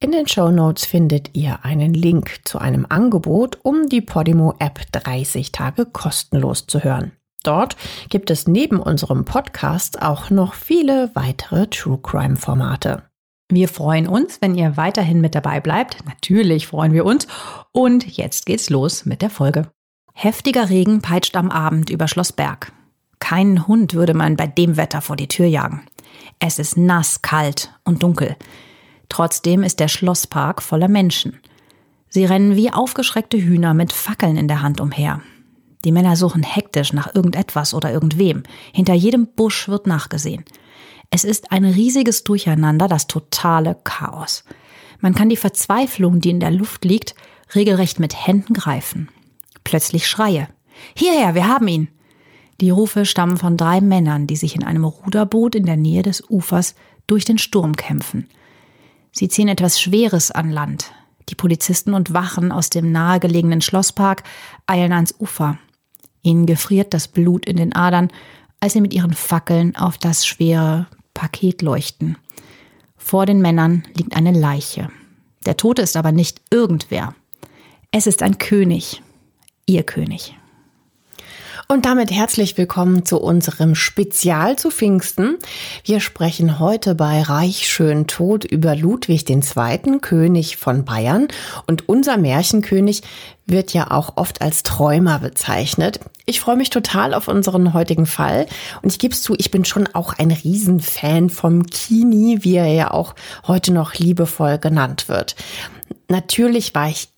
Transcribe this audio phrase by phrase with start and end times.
[0.00, 4.80] In den Show Notes findet ihr einen Link zu einem Angebot, um die Podimo App
[4.92, 7.10] 30 Tage kostenlos zu hören.
[7.42, 7.76] Dort
[8.08, 13.02] gibt es neben unserem Podcast auch noch viele weitere True Crime Formate.
[13.50, 16.06] Wir freuen uns, wenn ihr weiterhin mit dabei bleibt.
[16.06, 17.26] Natürlich freuen wir uns.
[17.72, 19.66] Und jetzt geht's los mit der Folge.
[20.12, 22.70] Heftiger Regen peitscht am Abend über Schloss Berg.
[23.18, 25.88] Keinen Hund würde man bei dem Wetter vor die Tür jagen.
[26.38, 28.36] Es ist nass, kalt und dunkel.
[29.08, 31.38] Trotzdem ist der Schlosspark voller Menschen.
[32.08, 35.20] Sie rennen wie aufgeschreckte Hühner mit Fackeln in der Hand umher.
[35.84, 38.42] Die Männer suchen hektisch nach irgendetwas oder irgendwem.
[38.72, 40.44] Hinter jedem Busch wird nachgesehen.
[41.10, 44.44] Es ist ein riesiges Durcheinander, das totale Chaos.
[45.00, 47.14] Man kann die Verzweiflung, die in der Luft liegt,
[47.54, 49.08] regelrecht mit Händen greifen.
[49.64, 50.48] Plötzlich Schreie.
[50.94, 51.88] Hierher, wir haben ihn!
[52.60, 56.24] Die Rufe stammen von drei Männern, die sich in einem Ruderboot in der Nähe des
[56.28, 56.74] Ufers
[57.06, 58.28] durch den Sturm kämpfen.
[59.18, 60.92] Sie ziehen etwas Schweres an Land.
[61.28, 64.22] Die Polizisten und Wachen aus dem nahegelegenen Schlosspark
[64.68, 65.58] eilen ans Ufer.
[66.22, 68.12] Ihnen gefriert das Blut in den Adern,
[68.60, 72.16] als sie mit ihren Fackeln auf das schwere Paket leuchten.
[72.96, 74.88] Vor den Männern liegt eine Leiche.
[75.46, 77.16] Der Tote ist aber nicht irgendwer.
[77.90, 79.02] Es ist ein König,
[79.66, 80.37] ihr König.
[81.70, 85.36] Und damit herzlich willkommen zu unserem Spezial zu Pfingsten.
[85.84, 91.28] Wir sprechen heute bei Reich schön tot über Ludwig II., König von Bayern.
[91.66, 93.02] Und unser Märchenkönig
[93.44, 96.00] wird ja auch oft als Träumer bezeichnet.
[96.24, 98.46] Ich freue mich total auf unseren heutigen Fall.
[98.80, 102.72] Und ich gebe es zu, ich bin schon auch ein Riesenfan vom Kini, wie er
[102.72, 103.14] ja auch
[103.46, 105.36] heute noch liebevoll genannt wird.
[106.08, 107.10] Natürlich war ich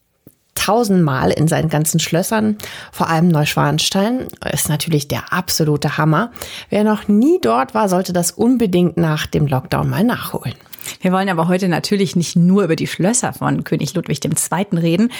[0.61, 2.59] tausendmal in seinen ganzen Schlössern,
[2.93, 6.33] vor allem Neuschwanstein, ist natürlich der absolute Hammer.
[6.69, 10.55] Wer noch nie dort war, sollte das unbedingt nach dem Lockdown mal nachholen.
[11.01, 14.79] Wir wollen aber heute natürlich nicht nur über die Schlösser von König Ludwig II.
[14.79, 15.11] reden,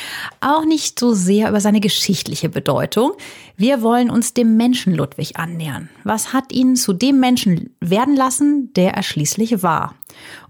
[0.41, 3.13] auch nicht so sehr über seine geschichtliche Bedeutung.
[3.57, 5.89] Wir wollen uns dem Menschen Ludwig annähern.
[6.05, 9.95] Was hat ihn zu dem Menschen werden lassen, der er schließlich war?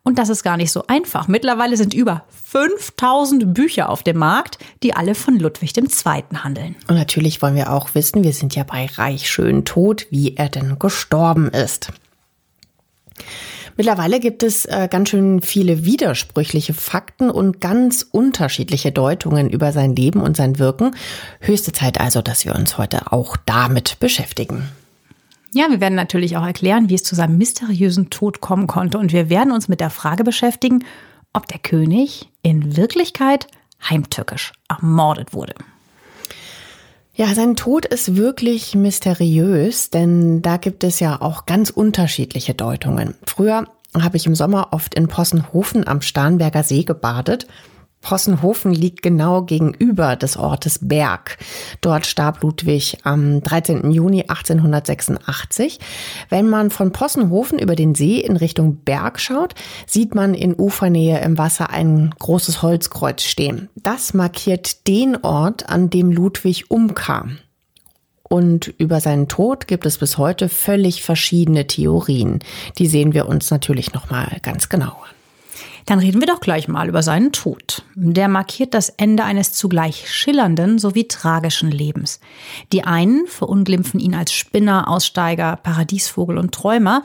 [0.02, 1.28] Und das ist gar nicht so einfach.
[1.28, 6.24] Mittlerweile sind über 5000 Bücher auf dem Markt, die alle von Ludwig II.
[6.34, 6.76] handeln.
[6.88, 10.48] Und natürlich wollen wir auch wissen, wir sind ja bei Reich schön tot, wie er
[10.48, 11.92] denn gestorben ist.
[13.80, 19.96] Mittlerweile gibt es äh, ganz schön viele widersprüchliche Fakten und ganz unterschiedliche Deutungen über sein
[19.96, 20.94] Leben und sein Wirken.
[21.40, 24.68] Höchste Zeit also, dass wir uns heute auch damit beschäftigen.
[25.54, 28.98] Ja, wir werden natürlich auch erklären, wie es zu seinem mysteriösen Tod kommen konnte.
[28.98, 30.84] Und wir werden uns mit der Frage beschäftigen,
[31.32, 33.46] ob der König in Wirklichkeit
[33.88, 35.54] heimtückisch ermordet wurde.
[37.20, 43.14] Ja, sein Tod ist wirklich mysteriös, denn da gibt es ja auch ganz unterschiedliche Deutungen.
[43.26, 47.46] Früher habe ich im Sommer oft in Possenhofen am Starnberger See gebadet
[48.00, 51.38] Possenhofen liegt genau gegenüber des Ortes Berg.
[51.80, 53.90] Dort starb Ludwig am 13.
[53.90, 55.78] Juni 1886.
[56.28, 59.54] Wenn man von Possenhofen über den See in Richtung Berg schaut,
[59.86, 63.68] sieht man in Ufernähe im Wasser ein großes Holzkreuz stehen.
[63.76, 67.38] Das markiert den Ort, an dem Ludwig umkam.
[68.22, 72.38] Und über seinen Tod gibt es bis heute völlig verschiedene Theorien.
[72.78, 75.19] Die sehen wir uns natürlich nochmal ganz genau an.
[75.90, 77.82] Dann reden wir doch gleich mal über seinen Tod.
[77.96, 82.20] Der markiert das Ende eines zugleich schillernden sowie tragischen Lebens.
[82.72, 87.02] Die einen verunglimpfen ihn als Spinner, Aussteiger, Paradiesvogel und Träumer,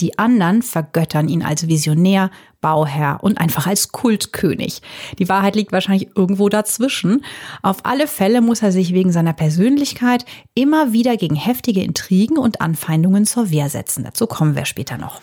[0.00, 2.30] die anderen vergöttern ihn als Visionär,
[2.60, 4.82] Bauherr und einfach als Kultkönig.
[5.18, 7.24] Die Wahrheit liegt wahrscheinlich irgendwo dazwischen.
[7.62, 12.60] Auf alle Fälle muss er sich wegen seiner Persönlichkeit immer wieder gegen heftige Intrigen und
[12.60, 14.04] Anfeindungen zur Wehr setzen.
[14.04, 15.22] Dazu kommen wir später noch.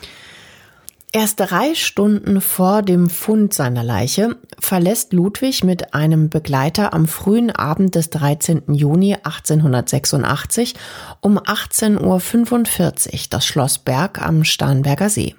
[1.15, 7.51] Erst drei Stunden vor dem Fund seiner Leiche verlässt Ludwig mit einem Begleiter am frühen
[7.51, 8.63] Abend des 13.
[8.73, 10.73] Juni 1886
[11.21, 15.35] um 18.45 Uhr das Schloss Berg am Starnberger See.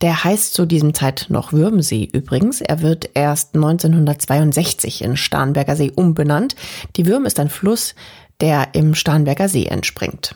[0.00, 2.60] Der heißt zu diesem Zeit noch Würmsee übrigens.
[2.60, 6.56] Er wird erst 1962 in Starnberger See umbenannt.
[6.96, 7.94] Die Würm ist ein Fluss,
[8.40, 10.34] der im Starnberger See entspringt.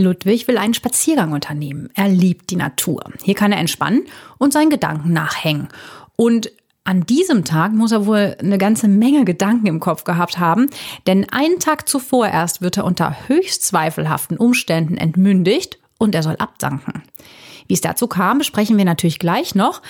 [0.00, 1.90] Ludwig will einen Spaziergang unternehmen.
[1.94, 3.04] Er liebt die Natur.
[3.22, 4.04] Hier kann er entspannen
[4.38, 5.68] und seinen Gedanken nachhängen.
[6.16, 6.50] Und
[6.84, 10.70] An diesem Tag muss er wohl eine ganze Menge Gedanken im Kopf gehabt haben,
[11.06, 16.36] denn einen Tag zuvor erst wird er unter höchst zweifelhaften Umständen entmündigt und er soll
[16.36, 17.02] abdanken.
[17.68, 19.82] Wie es dazu kam, besprechen wir natürlich gleich noch.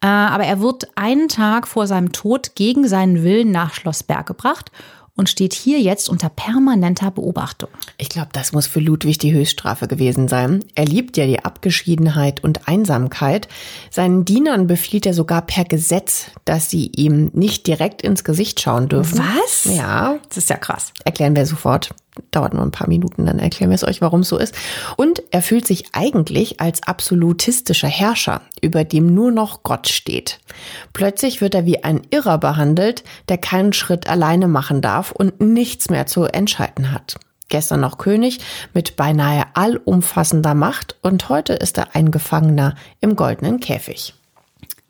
[0.00, 4.26] Äh, aber er wird einen Tag vor seinem Tod gegen seinen Willen nach Schloss Berg
[4.26, 4.70] gebracht
[5.18, 7.68] und steht hier jetzt unter permanenter Beobachtung.
[7.98, 10.64] Ich glaube, das muss für Ludwig die Höchststrafe gewesen sein.
[10.76, 13.48] Er liebt ja die Abgeschiedenheit und Einsamkeit.
[13.90, 18.88] Seinen Dienern befiehlt er sogar per Gesetz, dass sie ihm nicht direkt ins Gesicht schauen
[18.88, 19.18] dürfen.
[19.18, 19.64] Was?
[19.64, 20.18] Ja.
[20.28, 20.92] Das ist ja krass.
[21.04, 21.90] Erklären wir sofort
[22.30, 24.54] dauert nur ein paar Minuten, dann erklären wir es euch, warum es so ist.
[24.96, 30.40] Und er fühlt sich eigentlich als absolutistischer Herrscher, über dem nur noch Gott steht.
[30.92, 35.90] Plötzlich wird er wie ein Irrer behandelt, der keinen Schritt alleine machen darf und nichts
[35.90, 37.16] mehr zu entscheiden hat.
[37.48, 38.40] Gestern noch König
[38.74, 44.17] mit beinahe allumfassender Macht und heute ist er ein Gefangener im goldenen Käfig.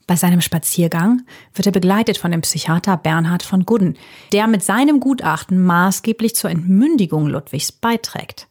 [0.09, 1.21] Bei seinem Spaziergang
[1.53, 3.99] wird er begleitet von dem Psychiater Bernhard von Gudden,
[4.33, 8.49] der mit seinem Gutachten maßgeblich zur Entmündigung Ludwigs beiträgt.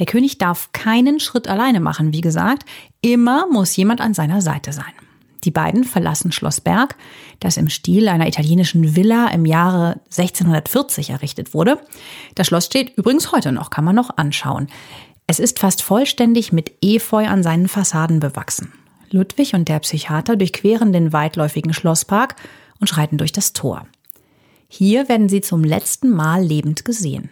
[0.00, 2.64] Der König darf keinen Schritt alleine machen, wie gesagt,
[3.00, 4.92] immer muss jemand an seiner Seite sein.
[5.44, 6.96] Die beiden verlassen Schloss Berg,
[7.38, 11.78] das im Stil einer italienischen Villa im Jahre 1640 errichtet wurde.
[12.34, 14.66] Das Schloss steht übrigens heute noch, kann man noch anschauen.
[15.28, 18.72] Es ist fast vollständig mit Efeu an seinen Fassaden bewachsen.
[19.10, 22.36] Ludwig und der Psychiater durchqueren den weitläufigen Schlosspark
[22.80, 23.86] und schreiten durch das Tor.
[24.68, 27.30] Hier werden sie zum letzten Mal lebend gesehen.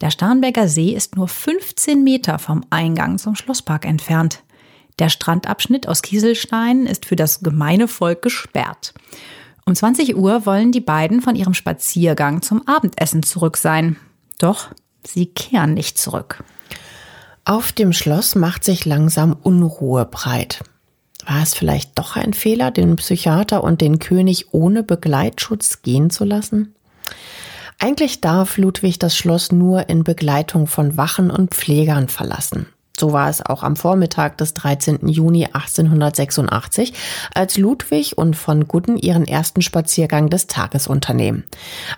[0.00, 4.42] Der Starnberger See ist nur 15 Meter vom Eingang zum Schlosspark entfernt.
[4.98, 8.92] Der Strandabschnitt aus Kieselstein ist für das gemeine Volk gesperrt.
[9.64, 13.96] Um 20 Uhr wollen die beiden von ihrem Spaziergang zum Abendessen zurück sein.
[14.38, 14.68] Doch
[15.04, 16.44] sie kehren nicht zurück.
[17.44, 20.62] Auf dem Schloss macht sich langsam Unruhe breit.
[21.26, 26.24] War es vielleicht doch ein Fehler, den Psychiater und den König ohne Begleitschutz gehen zu
[26.24, 26.74] lassen?
[27.78, 32.66] Eigentlich darf Ludwig das Schloss nur in Begleitung von Wachen und Pflegern verlassen.
[32.98, 35.08] So war es auch am Vormittag des 13.
[35.08, 36.94] Juni 1886,
[37.34, 41.44] als Ludwig und von Gudden ihren ersten Spaziergang des Tages unternehmen.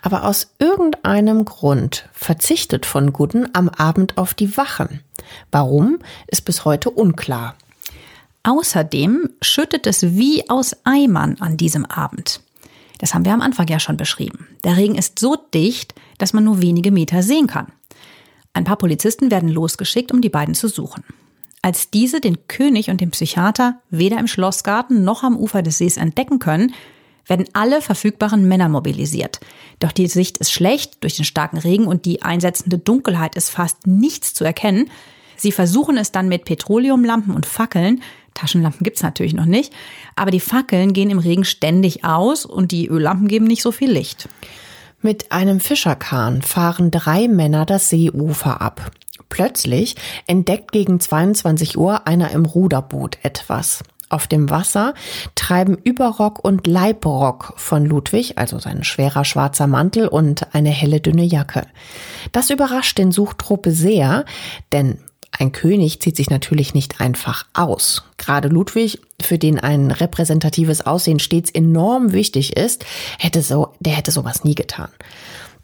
[0.03, 5.01] Aber aus irgendeinem Grund verzichtet von Gudden am Abend auf die Wachen.
[5.53, 7.55] Warum, ist bis heute unklar.
[8.49, 12.41] Außerdem schüttet es wie aus Eimern an diesem Abend.
[12.97, 14.47] Das haben wir am Anfang ja schon beschrieben.
[14.65, 17.67] Der Regen ist so dicht, dass man nur wenige Meter sehen kann.
[18.55, 21.05] Ein paar Polizisten werden losgeschickt, um die beiden zu suchen.
[21.61, 25.99] Als diese den König und den Psychiater weder im Schlossgarten noch am Ufer des Sees
[25.99, 26.73] entdecken können,
[27.27, 29.41] werden alle verfügbaren Männer mobilisiert.
[29.79, 33.87] Doch die Sicht ist schlecht durch den starken Regen und die einsetzende Dunkelheit ist fast
[33.87, 34.89] nichts zu erkennen.
[35.37, 38.03] Sie versuchen es dann mit Petroleumlampen und Fackeln,
[38.39, 39.73] Taschenlampen gibt's natürlich noch nicht,
[40.17, 43.91] aber die Fackeln gehen im Regen ständig aus und die Öllampen geben nicht so viel
[43.91, 44.29] Licht.
[45.01, 48.91] Mit einem Fischerkahn fahren drei Männer das Seeufer ab.
[49.29, 49.97] Plötzlich
[50.27, 53.85] entdeckt gegen 22 Uhr einer im Ruderboot etwas.
[54.11, 54.95] Auf dem Wasser
[55.35, 61.25] treiben Überrock und Leibrock von Ludwig, also sein schwerer schwarzer Mantel und eine helle dünne
[61.25, 61.67] Jacke.
[62.33, 64.25] Das überrascht den Suchtruppe sehr,
[64.73, 64.99] denn
[65.31, 68.05] ein König zieht sich natürlich nicht einfach aus.
[68.17, 72.85] Gerade Ludwig, für den ein repräsentatives Aussehen stets enorm wichtig ist,
[73.19, 74.89] hätte so, der hätte sowas nie getan.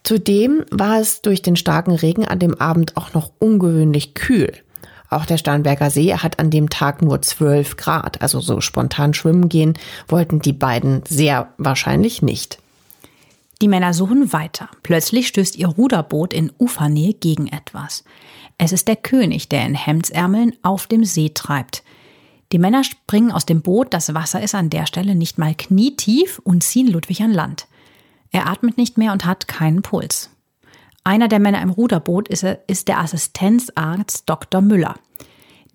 [0.05, 4.53] Zudem war es durch den starken Regen an dem Abend auch noch ungewöhnlich kühl.
[5.09, 9.49] Auch der Starnberger See hat an dem Tag nur 12 Grad, also so spontan schwimmen
[9.49, 9.75] gehen
[10.09, 12.59] wollten die beiden sehr wahrscheinlich nicht.
[13.63, 14.69] Die Männer suchen weiter.
[14.83, 18.05] Plötzlich stößt ihr Ruderboot in Ufernähe gegen etwas.
[18.65, 21.83] Es ist der König, der in Hemdsärmeln auf dem See treibt.
[22.51, 26.41] Die Männer springen aus dem Boot, das Wasser ist an der Stelle nicht mal knietief
[26.45, 27.67] und ziehen Ludwig an Land.
[28.31, 30.31] Er atmet nicht mehr und hat keinen Puls.
[31.05, 34.63] Einer der Männer im Ruderboot ist, der Assistenzarzt Dr.
[34.63, 34.95] Müller.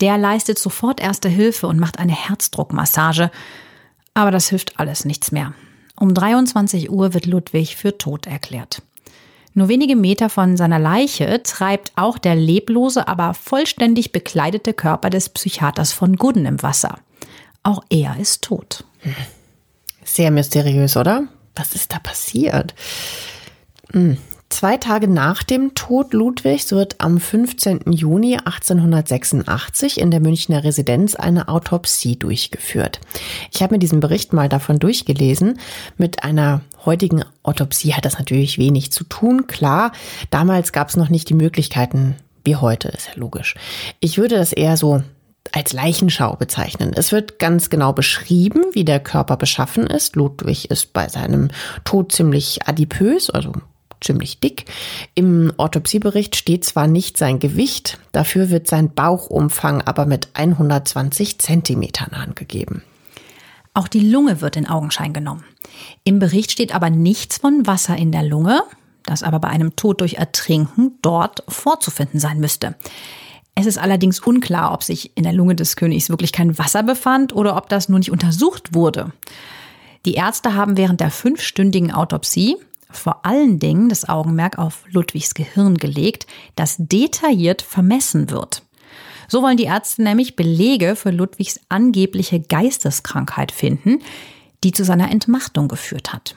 [0.02, 3.30] Der leistet sofort erste Hilfe und macht eine Herzdruckmassage.
[4.16, 5.54] Aber das hilft alles nichts mehr.
[5.96, 8.82] Um 23 Uhr wird Ludwig für tot erklärt.
[9.54, 15.30] Nur wenige Meter von seiner Leiche treibt auch der leblose, aber vollständig bekleidete Körper des
[15.30, 17.00] Psychiaters von Gudden im Wasser.
[17.64, 18.84] Auch er ist tot.
[20.04, 21.24] Sehr mysteriös, oder?
[21.56, 22.74] Was ist da passiert?
[23.92, 24.18] Hm.
[24.50, 27.92] Zwei Tage nach dem Tod Ludwigs wird am 15.
[27.92, 33.00] Juni 1886 in der Münchner Residenz eine Autopsie durchgeführt.
[33.54, 35.60] Ich habe mir diesen Bericht mal davon durchgelesen.
[35.98, 39.48] Mit einer heutigen Autopsie hat das natürlich wenig zu tun.
[39.48, 39.92] Klar,
[40.30, 43.56] damals gab es noch nicht die Möglichkeiten wie heute, ist ja logisch.
[44.00, 45.04] Ich würde das eher so
[45.52, 46.94] als Leichenschau bezeichnen.
[46.96, 50.16] Es wird ganz genau beschrieben, wie der Körper beschaffen ist.
[50.16, 51.50] Ludwig ist bei seinem
[51.84, 53.54] Tod ziemlich adipös, also
[54.02, 54.66] ziemlich dick.
[55.16, 62.12] Im Autopsiebericht steht zwar nicht sein Gewicht, dafür wird sein Bauchumfang aber mit 120 Zentimetern
[62.12, 62.84] angegeben.
[63.74, 65.44] Auch die Lunge wird in Augenschein genommen.
[66.04, 68.64] Im Bericht steht aber nichts von Wasser in der Lunge,
[69.04, 72.76] das aber bei einem Tod durch Ertrinken dort vorzufinden sein müsste.
[73.56, 77.36] Es ist allerdings unklar, ob sich in der Lunge des Königs wirklich kein Wasser befand
[77.36, 79.12] oder ob das nur nicht untersucht wurde.
[80.06, 82.56] Die Ärzte haben während der fünfstündigen Autopsie
[82.92, 88.64] vor allen Dingen das Augenmerk auf Ludwigs Gehirn gelegt, das detailliert vermessen wird.
[89.28, 94.00] So wollen die Ärzte nämlich Belege für Ludwigs angebliche Geisteskrankheit finden,
[94.64, 96.36] die zu seiner Entmachtung geführt hat.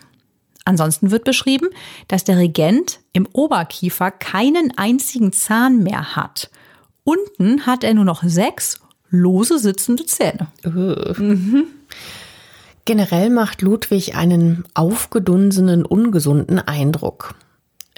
[0.65, 1.69] Ansonsten wird beschrieben,
[2.09, 6.51] dass der Regent im Oberkiefer keinen einzigen Zahn mehr hat.
[7.05, 10.49] Unten hat er nur noch sechs lose sitzende Zähne.
[10.65, 11.67] Mhm.
[12.85, 17.35] Generell macht Ludwig einen aufgedunsenen, ungesunden Eindruck.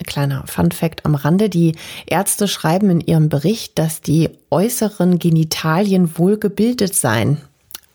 [0.04, 1.48] Kleiner Fun fact am Rande.
[1.48, 1.76] Die
[2.06, 7.38] Ärzte schreiben in ihrem Bericht, dass die äußeren Genitalien wohl gebildet seien.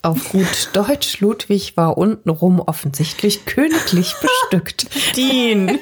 [0.01, 4.87] Auf gut Deutsch, Ludwig war untenrum offensichtlich königlich bestückt.
[5.17, 5.77] Dean,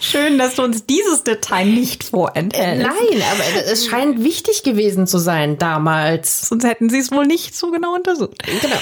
[0.00, 2.86] schön, dass du uns dieses Detail nicht vorenthältst.
[2.86, 6.42] Nein, aber es scheint wichtig gewesen zu sein damals.
[6.42, 8.44] Sonst hätten sie es wohl nicht so genau untersucht.
[8.60, 8.76] Genau.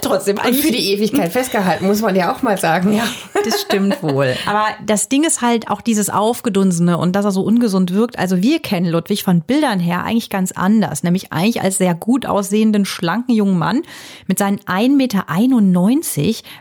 [0.00, 3.04] Trotzdem, und für die Ewigkeit festgehalten, muss man ja auch mal sagen, ja.
[3.44, 4.34] Das stimmt wohl.
[4.46, 8.18] Aber das Ding ist halt auch dieses Aufgedunsene und dass er so ungesund wirkt.
[8.18, 11.02] Also wir kennen Ludwig von Bildern her eigentlich ganz anders.
[11.02, 13.82] Nämlich eigentlich als sehr gut aussehenden, schlanken jungen Mann.
[14.26, 15.26] Mit seinen 1,91 Meter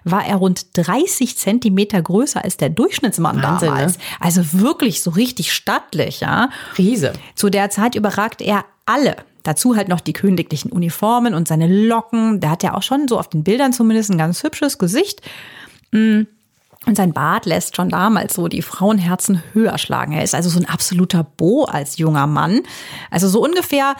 [0.03, 3.97] war er rund 30 Zentimeter größer als der Durchschnittsmann Wahnsinn, damals.
[3.97, 4.03] Ne?
[4.19, 6.49] Also wirklich so richtig stattlich, ja.
[6.77, 7.13] Riese.
[7.35, 9.15] Zu der Zeit überragt er alle.
[9.43, 12.39] Dazu halt noch die königlichen Uniformen und seine Locken.
[12.39, 15.21] Der hat ja auch schon so auf den Bildern zumindest ein ganz hübsches Gesicht.
[15.91, 16.23] Mm.
[16.87, 20.13] Und sein Bart lässt schon damals so die Frauenherzen höher schlagen.
[20.13, 22.61] Er ist also so ein absoluter Bo als junger Mann.
[23.11, 23.95] Also so ungefähr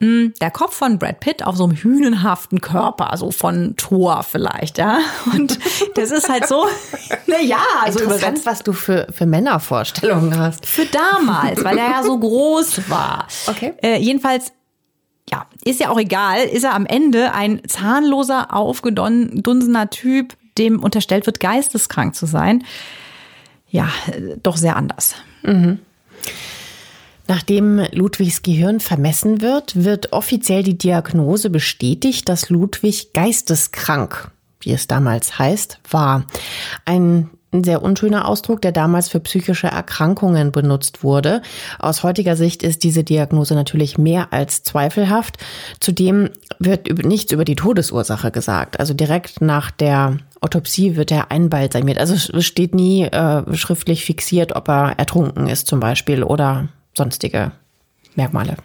[0.00, 4.76] mm, der Kopf von Brad Pitt auf so einem hühnenhaften Körper, so von Thor vielleicht,
[4.76, 4.98] ja.
[5.32, 5.58] Und
[5.94, 6.66] das ist halt so,
[7.26, 10.66] na ja, also interessant, was du für, für Männervorstellungen hast.
[10.66, 13.28] Für damals, weil er ja so groß war.
[13.46, 13.72] Okay.
[13.82, 14.52] Äh, jedenfalls
[15.30, 21.26] ja, ist ja auch egal, ist er am Ende ein zahnloser, aufgedunsener Typ, dem unterstellt
[21.26, 22.64] wird, geisteskrank zu sein.
[23.68, 23.88] Ja,
[24.42, 25.16] doch sehr anders.
[25.42, 25.80] Mhm.
[27.28, 34.30] Nachdem Ludwigs Gehirn vermessen wird, wird offiziell die Diagnose bestätigt, dass Ludwig geisteskrank,
[34.60, 36.24] wie es damals heißt, war.
[36.84, 41.42] Ein ein sehr unschöner Ausdruck, der damals für psychische Erkrankungen benutzt wurde.
[41.78, 45.38] Aus heutiger Sicht ist diese Diagnose natürlich mehr als zweifelhaft.
[45.80, 48.78] Zudem wird nichts über die Todesursache gesagt.
[48.80, 51.98] Also direkt nach der Autopsie wird er einbalsamiert.
[51.98, 57.52] Also es steht nie äh, schriftlich fixiert, ob er ertrunken ist zum Beispiel oder sonstige
[58.14, 58.56] Merkmale.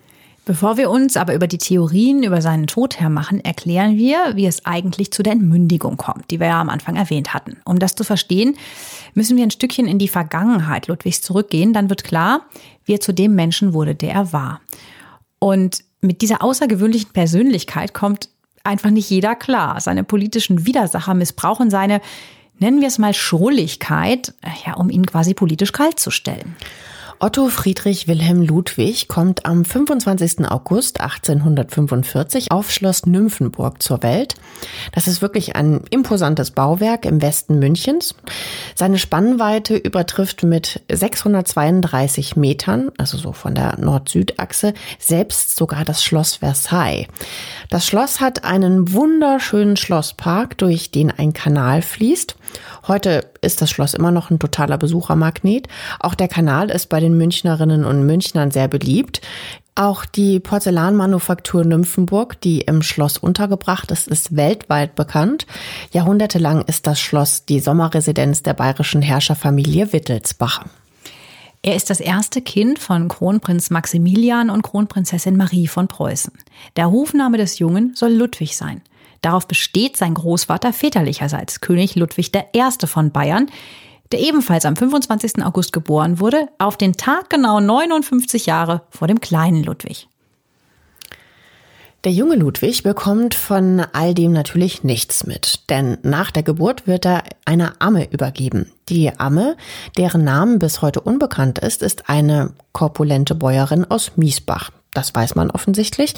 [0.44, 4.66] Bevor wir uns aber über die Theorien über seinen Tod hermachen, erklären wir, wie es
[4.66, 7.58] eigentlich zu der Entmündigung kommt, die wir ja am Anfang erwähnt hatten.
[7.64, 8.58] Um das zu verstehen,
[9.14, 11.74] müssen wir ein Stückchen in die Vergangenheit Ludwigs zurückgehen.
[11.74, 12.48] Dann wird klar,
[12.86, 14.62] wie er zu dem Menschen wurde, der er war.
[15.38, 18.30] Und mit dieser außergewöhnlichen Persönlichkeit kommt
[18.64, 19.80] einfach nicht jeder klar.
[19.80, 22.02] Seine politischen Widersacher missbrauchen seine,
[22.58, 24.34] nennen wir es mal, Schrulligkeit,
[24.66, 26.56] ja, um ihn quasi politisch kalt zu stellen.
[27.24, 30.50] Otto Friedrich Wilhelm Ludwig kommt am 25.
[30.50, 34.34] August 1845 auf Schloss Nymphenburg zur Welt.
[34.92, 38.16] Das ist wirklich ein imposantes Bauwerk im Westen Münchens.
[38.74, 46.38] Seine Spannweite übertrifft mit 632 Metern, also so von der Nord-Süd-Achse, selbst sogar das Schloss
[46.38, 47.06] Versailles.
[47.70, 52.36] Das Schloss hat einen wunderschönen Schlosspark, durch den ein Kanal fließt.
[52.88, 55.68] Heute ist das Schloss immer noch ein totaler Besuchermagnet.
[56.00, 59.22] Auch der Kanal ist bei den Münchnerinnen und Münchnern sehr beliebt.
[59.76, 65.48] Auch die Porzellanmanufaktur Nymphenburg, die im Schloss untergebracht ist, ist weltweit bekannt.
[65.92, 70.66] Jahrhundertelang ist das Schloss die Sommerresidenz der bayerischen Herrscherfamilie Wittelsbach.
[71.64, 76.34] Er ist das erste Kind von Kronprinz Maximilian und Kronprinzessin Marie von Preußen.
[76.76, 78.82] Der Rufname des Jungen soll Ludwig sein.
[79.22, 82.88] Darauf besteht sein Großvater väterlicherseits, König Ludwig I.
[82.88, 83.50] von Bayern,
[84.12, 85.44] der ebenfalls am 25.
[85.44, 90.08] August geboren wurde, auf den Tag genau 59 Jahre vor dem kleinen Ludwig.
[92.04, 97.06] Der junge Ludwig bekommt von all dem natürlich nichts mit, denn nach der Geburt wird
[97.06, 98.72] er einer Amme übergeben.
[98.90, 99.56] Die Amme,
[99.98, 104.72] deren Namen bis heute unbekannt ist, ist eine korpulente Bäuerin aus Miesbach.
[104.94, 106.14] Das weiß man offensichtlich.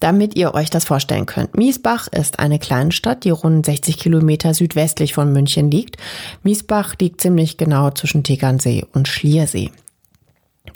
[0.00, 1.56] Damit ihr euch das vorstellen könnt.
[1.56, 5.96] Miesbach ist eine Kleinstadt, die rund 60 Kilometer südwestlich von München liegt.
[6.44, 9.72] Miesbach liegt ziemlich genau zwischen Tegernsee und Schliersee.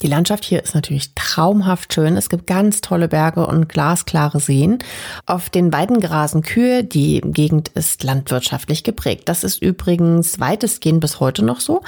[0.00, 2.16] Die Landschaft hier ist natürlich traumhaft schön.
[2.16, 4.78] Es gibt ganz tolle Berge und glasklare Seen.
[5.26, 6.82] Auf den Weiden grasen Kühe.
[6.82, 9.28] Die Gegend ist landwirtschaftlich geprägt.
[9.28, 11.82] Das ist übrigens weitestgehend bis heute noch so.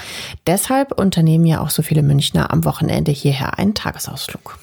[0.47, 4.59] Deshalb unternehmen ja auch so viele Münchner am Wochenende hierher einen Tagesausflug.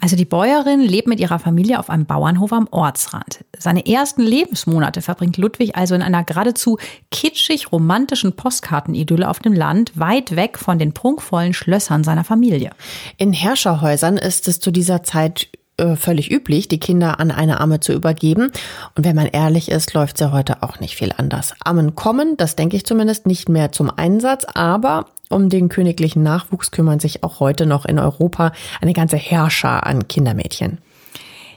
[0.00, 3.44] Also die Bäuerin lebt mit ihrer Familie auf einem Bauernhof am Ortsrand.
[3.58, 6.78] Seine ersten Lebensmonate verbringt Ludwig also in einer geradezu
[7.10, 12.70] kitschig romantischen Postkartenidylle auf dem Land, weit weg von den prunkvollen Schlössern seiner Familie.
[13.16, 15.48] In Herrscherhäusern ist es zu dieser Zeit
[15.78, 18.50] äh, völlig üblich, die Kinder an eine Amme zu übergeben.
[18.94, 21.54] Und wenn man ehrlich ist, läuft ja heute auch nicht viel anders.
[21.64, 26.70] Ammen kommen, das denke ich zumindest, nicht mehr zum Einsatz, aber um den königlichen Nachwuchs
[26.70, 30.78] kümmern sich auch heute noch in Europa eine ganze Herrscher an Kindermädchen.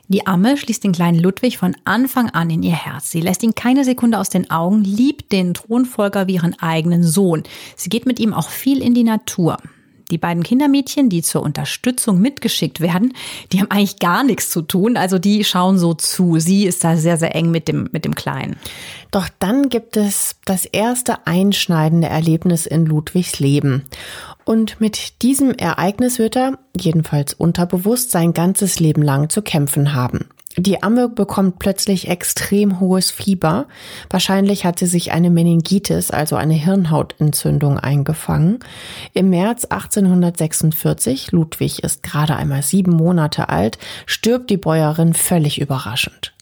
[0.07, 3.11] Die Amme schließt den kleinen Ludwig von Anfang an in ihr Herz.
[3.11, 7.43] Sie lässt ihn keine Sekunde aus den Augen, liebt den Thronfolger wie ihren eigenen Sohn.
[7.77, 9.57] Sie geht mit ihm auch viel in die Natur.
[10.11, 13.13] Die beiden Kindermädchen, die zur Unterstützung mitgeschickt werden,
[13.51, 14.97] die haben eigentlich gar nichts zu tun.
[14.97, 16.37] Also die schauen so zu.
[16.37, 18.57] Sie ist da sehr, sehr eng mit dem, mit dem Kleinen.
[19.09, 23.83] Doch dann gibt es das erste einschneidende Erlebnis in Ludwigs Leben.
[24.43, 30.27] Und mit diesem Ereignis wird er, jedenfalls unterbewusst, sein ganzes Leben lang zu kämpfen haben.
[30.57, 33.67] Die Amme bekommt plötzlich extrem hohes Fieber.
[34.09, 38.59] Wahrscheinlich hat sie sich eine Meningitis, also eine Hirnhautentzündung, eingefangen.
[39.13, 46.33] Im März 1846, Ludwig ist gerade einmal sieben Monate alt, stirbt die Bäuerin völlig überraschend.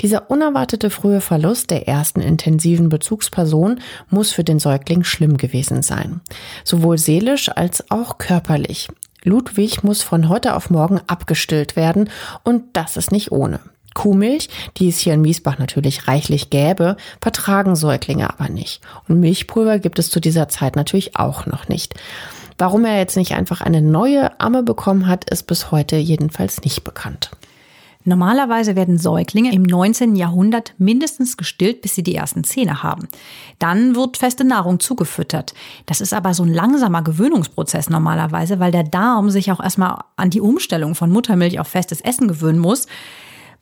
[0.00, 6.20] Dieser unerwartete frühe Verlust der ersten intensiven Bezugsperson muss für den Säugling schlimm gewesen sein.
[6.64, 8.88] Sowohl seelisch als auch körperlich.
[9.24, 12.10] Ludwig muss von heute auf morgen abgestillt werden
[12.42, 13.60] und das ist nicht ohne.
[13.94, 18.80] Kuhmilch, die es hier in Miesbach natürlich reichlich gäbe, vertragen Säuglinge aber nicht.
[19.08, 21.94] Und Milchpulver gibt es zu dieser Zeit natürlich auch noch nicht.
[22.56, 26.84] Warum er jetzt nicht einfach eine neue Amme bekommen hat, ist bis heute jedenfalls nicht
[26.84, 27.30] bekannt.
[28.04, 30.16] Normalerweise werden Säuglinge im 19.
[30.16, 33.08] Jahrhundert mindestens gestillt, bis sie die ersten Zähne haben.
[33.58, 35.52] Dann wird feste Nahrung zugefüttert.
[35.84, 40.30] Das ist aber so ein langsamer Gewöhnungsprozess normalerweise, weil der Darm sich auch erstmal an
[40.30, 42.86] die Umstellung von Muttermilch auf festes Essen gewöhnen muss.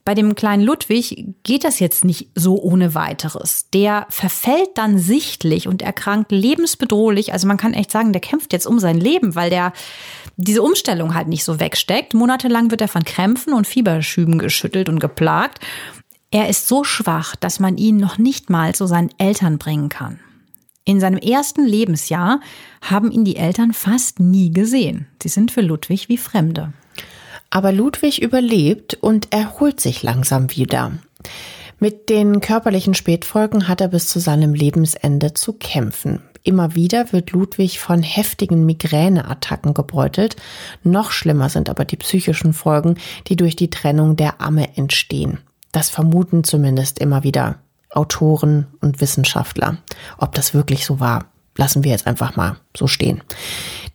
[0.09, 3.68] Bei dem kleinen Ludwig geht das jetzt nicht so ohne weiteres.
[3.74, 7.35] Der verfällt dann sichtlich und erkrankt lebensbedrohlich.
[7.35, 9.74] Also man kann echt sagen, der kämpft jetzt um sein Leben, weil der
[10.38, 12.14] diese Umstellung halt nicht so wegsteckt.
[12.14, 15.59] Monatelang wird er von Krämpfen und Fieberschüben geschüttelt und geplagt.
[16.31, 20.20] Er ist so schwach, dass man ihn noch nicht mal zu seinen Eltern bringen kann.
[20.85, 22.40] In seinem ersten Lebensjahr
[22.81, 25.09] haben ihn die Eltern fast nie gesehen.
[25.20, 26.72] Sie sind für Ludwig wie Fremde.
[27.51, 30.92] Aber Ludwig überlebt und erholt sich langsam wieder.
[31.81, 36.22] Mit den körperlichen Spätfolgen hat er bis zu seinem Lebensende zu kämpfen.
[36.48, 40.37] Immer wieder wird Ludwig von heftigen Migräneattacken gebeutelt.
[40.82, 45.40] Noch schlimmer sind aber die psychischen Folgen, die durch die Trennung der Amme entstehen.
[45.72, 47.56] Das vermuten zumindest immer wieder
[47.90, 49.76] Autoren und Wissenschaftler.
[50.16, 51.26] Ob das wirklich so war,
[51.58, 53.20] lassen wir jetzt einfach mal so stehen.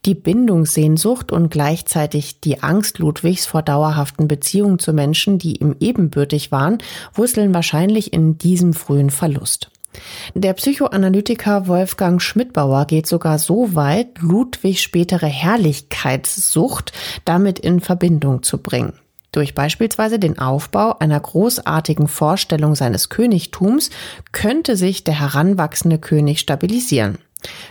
[0.05, 6.51] Die Bindungssehnsucht und gleichzeitig die Angst Ludwigs vor dauerhaften Beziehungen zu Menschen, die ihm ebenbürtig
[6.51, 6.77] waren,
[7.15, 9.71] wurzeln wahrscheinlich in diesem frühen Verlust.
[10.33, 16.91] Der Psychoanalytiker Wolfgang Schmidbauer geht sogar so weit, Ludwigs spätere Herrlichkeitssucht
[17.25, 18.93] damit in Verbindung zu bringen.
[19.33, 23.89] Durch beispielsweise den Aufbau einer großartigen Vorstellung seines Königtums
[24.31, 27.17] könnte sich der heranwachsende König stabilisieren.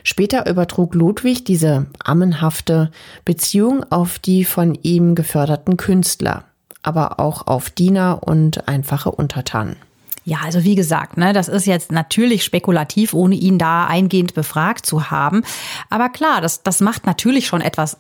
[0.03, 2.91] Später übertrug Ludwig diese ammenhafte
[3.25, 6.45] Beziehung auf die von ihm geförderten Künstler,
[6.83, 9.77] aber auch auf Diener und einfache Untertanen.
[10.25, 14.87] Ja, also wie gesagt, ne, das ist jetzt natürlich spekulativ, ohne ihn da eingehend befragt
[14.87, 15.43] zu haben.
[15.91, 17.97] Aber klar, das, das macht natürlich schon etwas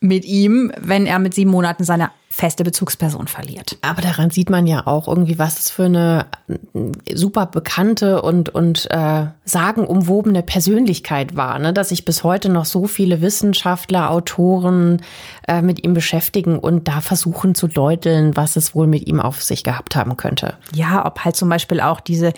[0.00, 3.76] mit ihm, wenn er mit sieben Monaten seine feste Bezugsperson verliert.
[3.82, 8.48] Aber daran sieht man ja auch irgendwie, was es für eine äh, super bekannte und,
[8.48, 11.74] und äh, sagenumwobene Persönlichkeit war, ne?
[11.74, 15.02] dass sich bis heute noch so viele Wissenschaftler, Autoren
[15.46, 19.42] äh, mit ihm beschäftigen und da versuchen zu deuteln, was es wohl mit ihm auf
[19.42, 20.54] sich gehabt haben könnte.
[20.72, 22.32] Ja, ob halt zum Beispiel auch diese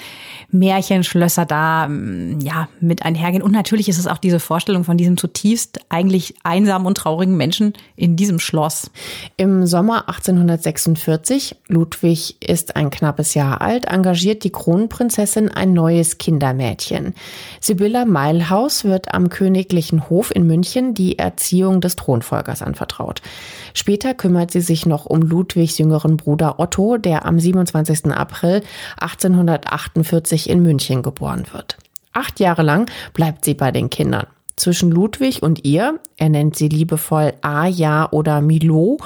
[0.50, 3.44] Märchenschlösser da mm, ja mit einhergehen.
[3.44, 7.74] Und natürlich ist es auch diese Vorstellung von diesem zutiefst eigentlich einsamen und traurigen Menschen
[7.94, 8.90] in diesem Schloss.
[9.36, 16.16] Im Sommer Sommer 1846, Ludwig ist ein knappes Jahr alt, engagiert die Kronprinzessin ein neues
[16.16, 17.12] Kindermädchen.
[17.60, 23.20] Sibylla Meilhaus wird am königlichen Hof in München die Erziehung des Thronfolgers anvertraut.
[23.74, 28.06] Später kümmert sie sich noch um Ludwigs jüngeren Bruder Otto, der am 27.
[28.06, 28.62] April
[28.96, 31.76] 1848 in München geboren wird.
[32.14, 34.24] Acht Jahre lang bleibt sie bei den Kindern.
[34.56, 38.98] Zwischen Ludwig und ihr, er nennt sie liebevoll Aja oder Milo,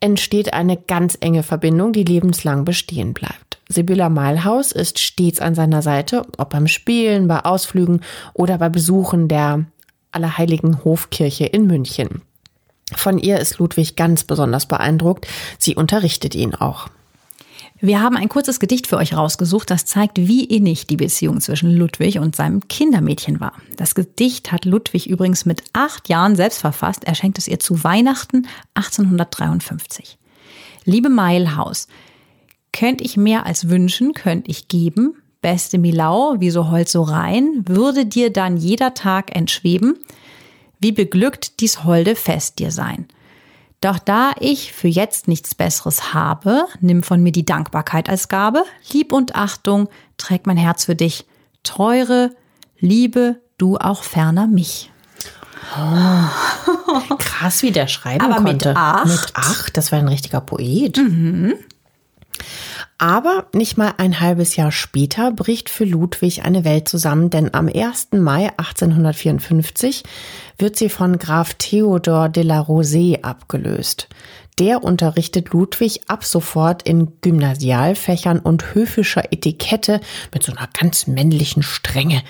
[0.00, 3.60] entsteht eine ganz enge Verbindung, die lebenslang bestehen bleibt.
[3.68, 8.00] Sibylla Meilhaus ist stets an seiner Seite, ob beim Spielen, bei Ausflügen
[8.32, 9.66] oder bei Besuchen der
[10.10, 12.22] Allerheiligen Hofkirche in München.
[12.94, 15.26] Von ihr ist Ludwig ganz besonders beeindruckt.
[15.58, 16.88] Sie unterrichtet ihn auch.
[17.80, 21.70] Wir haben ein kurzes Gedicht für euch rausgesucht, das zeigt, wie innig die Beziehung zwischen
[21.70, 23.52] Ludwig und seinem Kindermädchen war.
[23.76, 27.04] Das Gedicht hat Ludwig übrigens mit acht Jahren selbst verfasst.
[27.04, 30.18] Er schenkt es ihr zu Weihnachten 1853.
[30.84, 31.86] Liebe Meilhaus,
[32.72, 35.14] könnt ich mehr als wünschen, könnt ich geben.
[35.40, 39.98] Beste Milau, wie so Holz so rein, würde dir dann jeder Tag entschweben.
[40.80, 43.06] Wie beglückt dies holde Fest dir sein.
[43.80, 48.64] Doch da ich für jetzt nichts Besseres habe, nimm von mir die Dankbarkeit als Gabe.
[48.92, 51.26] Lieb und Achtung trägt mein Herz für dich.
[51.62, 52.30] Teure
[52.80, 54.90] Liebe, du auch ferner mich.
[55.76, 58.68] Oh, krass, wie der schreiben Aber konnte.
[58.70, 59.06] mit acht?
[59.06, 60.96] Mit acht, das war ein richtiger Poet.
[60.96, 61.54] Mhm.
[62.98, 67.68] Aber nicht mal ein halbes Jahr später bricht für Ludwig eine Welt zusammen, denn am
[67.68, 68.08] 1.
[68.12, 70.02] Mai 1854
[70.58, 74.08] wird sie von Graf Theodor de la Rosée abgelöst.
[74.58, 80.00] Der unterrichtet Ludwig ab sofort in Gymnasialfächern und höfischer Etikette
[80.32, 82.22] mit so einer ganz männlichen Strenge.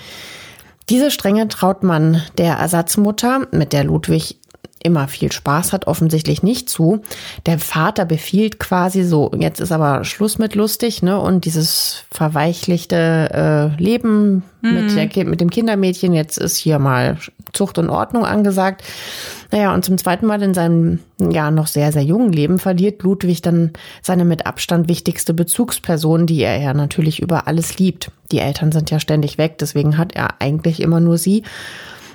[0.89, 4.38] Diese Strenge traut man der Ersatzmutter, mit der Ludwig
[4.81, 7.01] immer viel Spaß hat, offensichtlich nicht zu.
[7.45, 11.19] Der Vater befiehlt quasi so, jetzt ist aber Schluss mit lustig, ne?
[11.19, 14.73] Und dieses verweichlichte äh, Leben mhm.
[14.73, 17.17] mit, der, mit dem Kindermädchen, jetzt ist hier mal
[17.53, 18.83] Zucht und Ordnung angesagt.
[19.51, 23.41] Naja, und zum zweiten Mal in seinem ja noch sehr, sehr jungen Leben verliert Ludwig
[23.41, 28.11] dann seine mit Abstand wichtigste Bezugsperson, die er ja natürlich über alles liebt.
[28.31, 31.43] Die Eltern sind ja ständig weg, deswegen hat er eigentlich immer nur sie.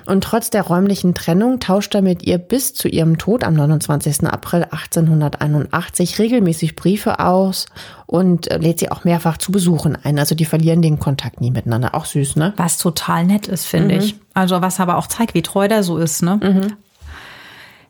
[0.07, 4.27] Und trotz der räumlichen Trennung tauscht er mit ihr bis zu ihrem Tod am 29.
[4.27, 7.65] April 1881 regelmäßig Briefe aus
[8.05, 10.19] und äh, lädt sie auch mehrfach zu Besuchen ein.
[10.19, 11.95] Also die verlieren den Kontakt nie miteinander.
[11.95, 12.53] Auch süß, ne?
[12.57, 14.01] Was total nett ist, finde mhm.
[14.01, 14.15] ich.
[14.33, 16.39] Also was aber auch zeigt, wie treu der so ist, ne?
[16.41, 16.77] Mhm.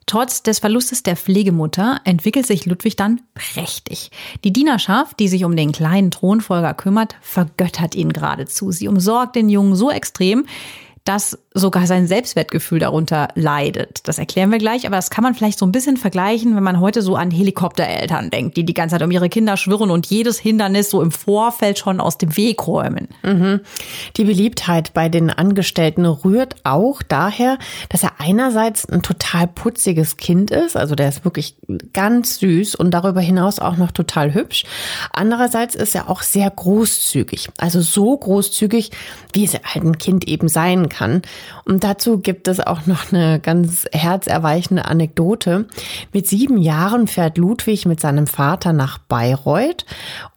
[0.08, 4.12] Trotz des Verlustes der Pflegemutter entwickelt sich Ludwig dann prächtig.
[4.44, 8.72] Die Dienerschaft, die sich um den kleinen Thronfolger kümmert, vergöttert ihn geradezu.
[8.72, 10.46] Sie umsorgt den Jungen so extrem,
[11.06, 14.08] dass sogar sein Selbstwertgefühl darunter leidet.
[14.08, 16.82] Das erklären wir gleich, aber das kann man vielleicht so ein bisschen vergleichen, wenn man
[16.82, 20.38] heute so an Helikoptereltern denkt, die die ganze Zeit um ihre Kinder schwirren und jedes
[20.38, 23.08] Hindernis so im Vorfeld schon aus dem Weg räumen.
[23.24, 23.62] Mhm.
[24.18, 30.52] Die Beliebtheit bei den Angestellten rührt auch daher, dass er einerseits ein total putziges Kind
[30.52, 31.56] ist, also der ist wirklich
[31.94, 34.66] ganz süß und darüber hinaus auch noch total hübsch.
[35.14, 38.92] Andererseits ist er auch sehr großzügig, also so großzügig,
[39.32, 41.22] wie es halt ein Kind eben sein kann.
[41.66, 45.68] Und dazu gibt es auch noch eine ganz herzerweichende Anekdote.
[46.14, 49.86] Mit sieben Jahren fährt Ludwig mit seinem Vater nach Bayreuth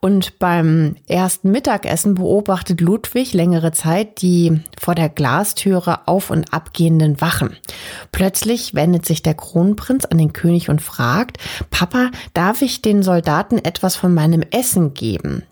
[0.01, 7.21] und beim ersten Mittagessen beobachtet Ludwig längere Zeit die vor der Glastüre auf und abgehenden
[7.21, 7.57] Wachen.
[8.13, 11.39] Plötzlich wendet sich der Kronprinz an den König und fragt,
[11.71, 15.43] Papa, darf ich den Soldaten etwas von meinem Essen geben?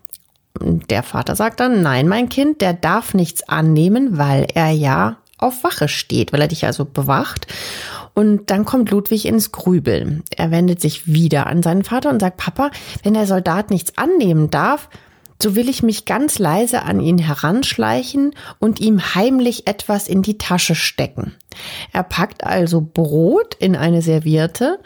[0.61, 5.63] Der Vater sagt dann, nein, mein Kind, der darf nichts annehmen, weil er ja auf
[5.63, 7.47] Wache steht, weil er dich also bewacht.
[8.13, 10.23] Und dann kommt Ludwig ins Grübeln.
[10.35, 12.71] Er wendet sich wieder an seinen Vater und sagt, Papa,
[13.03, 14.89] wenn der Soldat nichts annehmen darf,
[15.41, 20.37] so will ich mich ganz leise an ihn heranschleichen und ihm heimlich etwas in die
[20.37, 21.35] Tasche stecken.
[21.91, 24.79] Er packt also Brot in eine Serviette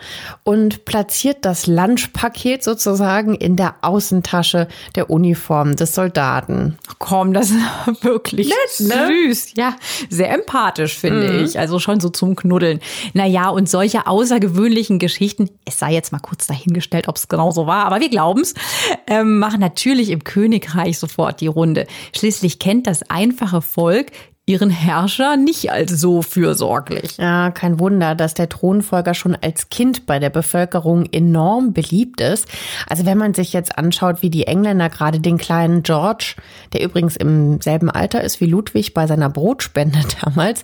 [0.43, 6.77] und platziert das Lunchpaket sozusagen in der Außentasche der Uniform des Soldaten.
[6.99, 7.59] Komm, das ist
[8.03, 9.07] wirklich Nett, ne?
[9.07, 9.53] süß.
[9.55, 9.75] Ja,
[10.09, 11.45] sehr empathisch, finde mhm.
[11.45, 11.59] ich.
[11.59, 12.79] Also schon so zum Knuddeln.
[13.13, 17.67] Naja, und solche außergewöhnlichen Geschichten, es sei jetzt mal kurz dahingestellt, ob es genau so
[17.67, 18.53] war, aber wir glauben es,
[19.11, 21.85] ähm, machen natürlich im Königreich sofort die Runde.
[22.15, 24.07] Schließlich kennt das einfache Volk
[24.51, 27.15] ihren Herrscher nicht als so fürsorglich.
[27.17, 32.47] Ja, kein Wunder, dass der Thronfolger schon als Kind bei der Bevölkerung enorm beliebt ist.
[32.89, 36.35] Also wenn man sich jetzt anschaut, wie die Engländer gerade den kleinen George,
[36.73, 40.63] der übrigens im selben Alter ist wie Ludwig bei seiner Brotspende damals,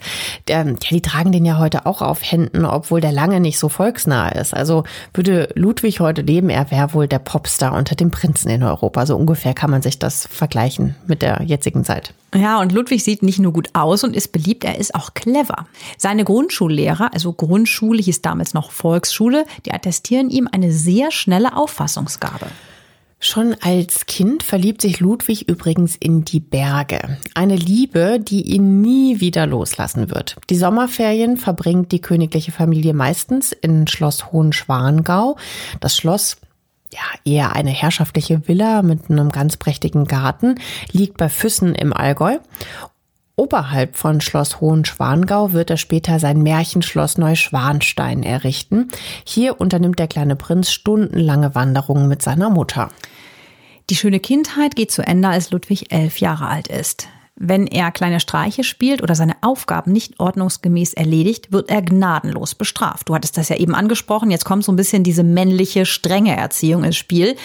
[0.50, 3.70] der, ja, die tragen den ja heute auch auf Händen, obwohl der lange nicht so
[3.70, 4.54] volksnah ist.
[4.54, 9.06] Also würde Ludwig heute leben, er wäre wohl der Popstar unter den Prinzen in Europa.
[9.06, 12.14] So ungefähr kann man sich das vergleichen mit der jetzigen Zeit.
[12.36, 15.68] Ja, und Ludwig sieht nicht nur gut aus und ist beliebt, er ist auch clever.
[15.98, 22.48] Seine Grundschullehrer, also Grundschule hieß damals noch Volksschule, die attestieren ihm eine sehr schnelle Auffassungsgabe.
[23.20, 27.18] Schon als Kind verliebt sich Ludwig übrigens in die Berge.
[27.34, 30.36] Eine Liebe, die ihn nie wieder loslassen wird.
[30.52, 35.36] Die Sommerferien verbringt die königliche Familie meistens in Schloss Hohenschwangau.
[35.80, 36.38] Das Schloss
[36.94, 40.56] ja, eher eine herrschaftliche Villa mit einem ganz prächtigen Garten,
[40.92, 42.38] liegt bei Füssen im Allgäu.
[43.40, 48.88] Oberhalb von Schloss Hohenschwangau wird er später sein Märchenschloss Neuschwanstein errichten.
[49.26, 52.90] Hier unternimmt der kleine Prinz stundenlange Wanderungen mit seiner Mutter.
[53.92, 57.10] Die schöne Kindheit geht zu Ende, als Ludwig elf Jahre alt ist.
[57.36, 63.08] Wenn er kleine Streiche spielt oder seine Aufgaben nicht ordnungsgemäß erledigt, wird er gnadenlos bestraft.
[63.08, 64.32] Du hattest das ja eben angesprochen.
[64.32, 67.36] Jetzt kommt so ein bisschen diese männliche, strenge Erziehung ins Spiel.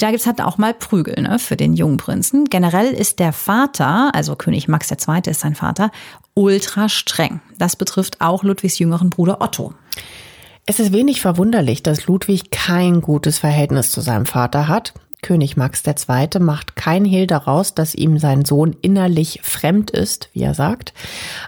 [0.00, 2.46] Da gibt's halt auch mal Prügel ne, für den jungen Prinzen.
[2.46, 5.20] Generell ist der Vater, also König Max II.
[5.26, 5.90] ist sein Vater,
[6.32, 7.42] ultra streng.
[7.58, 9.74] Das betrifft auch Ludwigs jüngeren Bruder Otto.
[10.64, 14.94] Es ist wenig verwunderlich, dass Ludwig kein gutes Verhältnis zu seinem Vater hat.
[15.22, 16.40] König Max II.
[16.40, 20.94] macht kein Hehl daraus, dass ihm sein Sohn innerlich fremd ist, wie er sagt.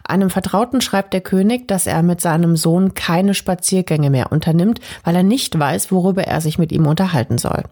[0.05, 5.17] Einem Vertrauten schreibt der König, dass er mit seinem Sohn keine Spaziergänge mehr unternimmt, weil
[5.17, 7.63] er nicht weiß, worüber er sich mit ihm unterhalten soll.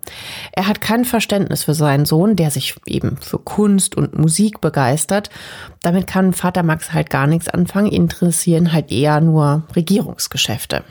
[0.52, 5.30] Er hat kein Verständnis für seinen Sohn, der sich eben für Kunst und Musik begeistert.
[5.82, 10.84] Damit kann Vater Max halt gar nichts anfangen, interessieren halt eher nur Regierungsgeschäfte.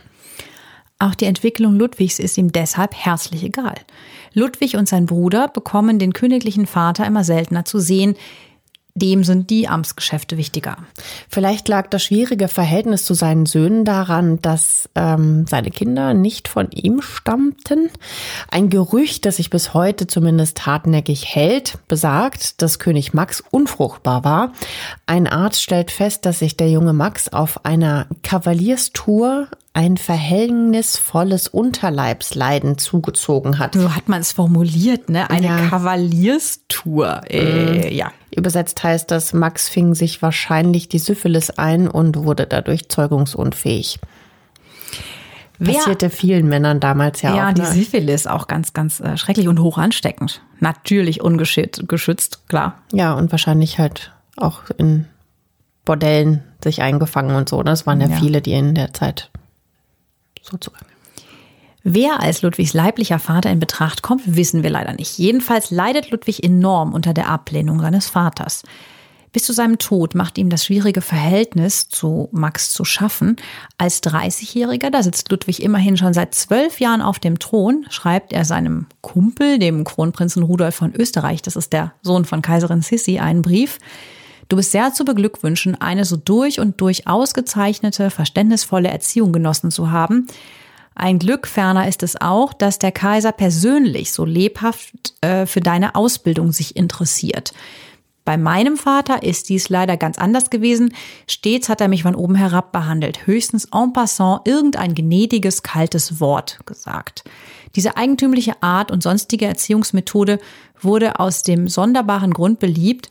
[1.00, 3.76] Auch die Entwicklung Ludwigs ist ihm deshalb herzlich egal.
[4.34, 8.16] Ludwig und sein Bruder bekommen den königlichen Vater immer seltener zu sehen.
[8.96, 10.76] Dem sind die Amtsgeschäfte wichtiger.
[11.30, 16.70] Vielleicht lag das schwierige Verhältnis zu seinen Söhnen daran, dass ähm, seine Kinder nicht von
[16.72, 17.90] ihm stammten.
[18.52, 24.52] Ein Gerücht, das sich bis heute zumindest hartnäckig hält, besagt, dass König Max unfruchtbar war.
[25.06, 29.48] Ein Arzt stellt fest, dass sich der junge Max auf einer Kavalierstour
[29.80, 33.76] ein verhängnisvolles Unterleibsleiden zugezogen hat.
[33.76, 35.30] So hat man es formuliert, ne?
[35.30, 35.70] Eine ja.
[35.70, 37.22] Kavalierstour.
[37.30, 37.96] Äh, mhm.
[37.96, 38.12] Ja.
[38.36, 44.00] Übersetzt heißt das, Max fing sich wahrscheinlich die Syphilis ein und wurde dadurch zeugungsunfähig.
[45.64, 47.48] Passierte Wer, vielen Männern damals ja, ja auch.
[47.48, 47.68] Ja, die ne?
[47.68, 50.42] Syphilis auch ganz, ganz äh, schrecklich und hoch ansteckend.
[50.60, 52.80] Natürlich ungeschützt, geschützt, klar.
[52.92, 55.06] Ja, und wahrscheinlich halt auch in
[55.86, 57.64] Bordellen sich eingefangen und so.
[57.64, 58.18] Das waren ja, ja.
[58.18, 59.32] viele, die in der Zeit
[60.50, 60.86] so zugange.
[61.84, 65.18] Wer als Ludwigs leiblicher Vater in Betracht kommt, wissen wir leider nicht.
[65.18, 68.64] Jedenfalls leidet Ludwig enorm unter der Ablehnung seines Vaters.
[69.32, 73.36] Bis zu seinem Tod macht ihm das schwierige Verhältnis zu Max zu schaffen.
[73.78, 78.44] Als 30-Jähriger, da sitzt Ludwig immerhin schon seit zwölf Jahren auf dem Thron, schreibt er
[78.44, 83.44] seinem Kumpel, dem Kronprinzen Rudolf von Österreich, das ist der Sohn von Kaiserin Sissi, einen
[83.44, 83.78] Brief.
[84.50, 89.92] Du bist sehr zu beglückwünschen, eine so durch und durch ausgezeichnete, verständnisvolle Erziehung genossen zu
[89.92, 90.26] haben.
[90.96, 95.96] Ein Glück ferner ist es auch, dass der Kaiser persönlich so lebhaft äh, für deine
[95.96, 97.54] Ausbildung sich interessiert.
[98.26, 100.94] Bei meinem Vater ist dies leider ganz anders gewesen.
[101.28, 106.60] Stets hat er mich von oben herab behandelt, höchstens en passant irgendein gnädiges, kaltes Wort
[106.66, 107.24] gesagt.
[107.76, 110.40] Diese eigentümliche Art und sonstige Erziehungsmethode
[110.82, 113.10] wurde aus dem sonderbaren Grund beliebt,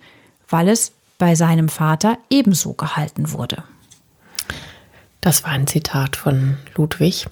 [0.49, 3.65] weil es bei seinem Vater ebenso gehalten wurde.
[5.21, 7.27] Das war ein Zitat von Ludwig.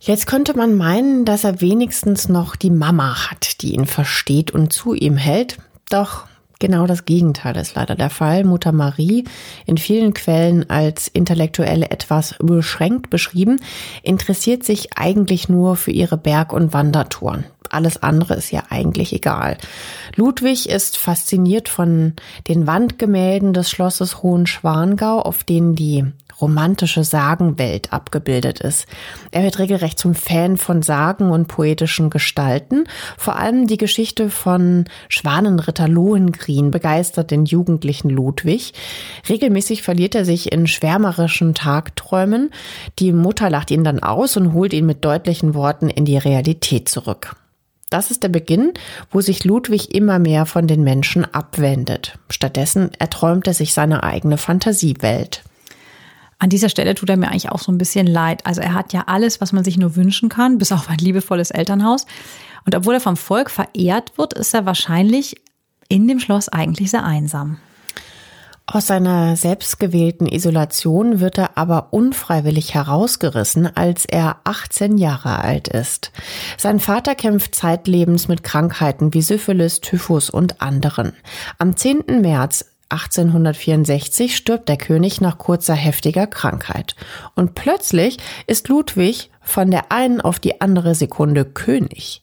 [0.00, 4.72] Jetzt könnte man meinen, dass er wenigstens noch die Mama hat, die ihn versteht und
[4.72, 5.58] zu ihm hält.
[5.88, 6.26] Doch
[6.60, 8.44] genau das Gegenteil ist leider der Fall.
[8.44, 9.24] Mutter Marie,
[9.66, 13.60] in vielen Quellen als intellektuelle etwas beschränkt beschrieben,
[14.04, 17.44] interessiert sich eigentlich nur für ihre Berg- und Wandertouren.
[17.68, 19.56] Alles andere ist ja eigentlich egal.
[20.16, 22.14] Ludwig ist fasziniert von
[22.48, 26.04] den Wandgemälden des Schlosses Hohenschwangau, auf denen die
[26.40, 28.86] romantische Sagenwelt abgebildet ist.
[29.30, 32.84] Er wird regelrecht zum Fan von Sagen und poetischen Gestalten.
[33.16, 38.72] Vor allem die Geschichte von Schwanenritter Lohengrin begeistert den jugendlichen Ludwig.
[39.28, 42.50] Regelmäßig verliert er sich in schwärmerischen Tagträumen.
[42.98, 46.88] Die Mutter lacht ihn dann aus und holt ihn mit deutlichen Worten in die Realität
[46.88, 47.36] zurück.
[47.90, 48.72] Das ist der Beginn,
[49.10, 52.18] wo sich Ludwig immer mehr von den Menschen abwendet.
[52.30, 55.42] Stattdessen erträumt er sich seine eigene Fantasiewelt.
[56.40, 58.44] An dieser Stelle tut er mir eigentlich auch so ein bisschen leid.
[58.46, 61.50] Also er hat ja alles, was man sich nur wünschen kann, bis auf ein liebevolles
[61.50, 62.06] Elternhaus.
[62.64, 65.36] Und obwohl er vom Volk verehrt wird, ist er wahrscheinlich
[65.88, 67.58] in dem Schloss eigentlich sehr einsam.
[68.72, 76.12] Aus seiner selbstgewählten Isolation wird er aber unfreiwillig herausgerissen, als er 18 Jahre alt ist.
[76.56, 81.14] Sein Vater kämpft zeitlebens mit Krankheiten wie Syphilis, Typhus und anderen.
[81.58, 82.20] Am 10.
[82.20, 86.96] März 1864 stirbt der König nach kurzer heftiger Krankheit.
[87.34, 92.22] Und plötzlich ist Ludwig von der einen auf die andere Sekunde König.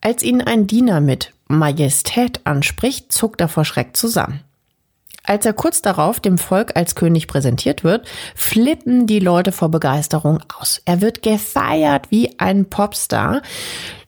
[0.00, 4.40] Als ihn ein Diener mit Majestät anspricht, zuckt er vor Schreck zusammen.
[5.24, 10.40] Als er kurz darauf dem Volk als König präsentiert wird, flippen die Leute vor Begeisterung
[10.58, 10.80] aus.
[10.86, 13.42] Er wird gefeiert wie ein Popstar.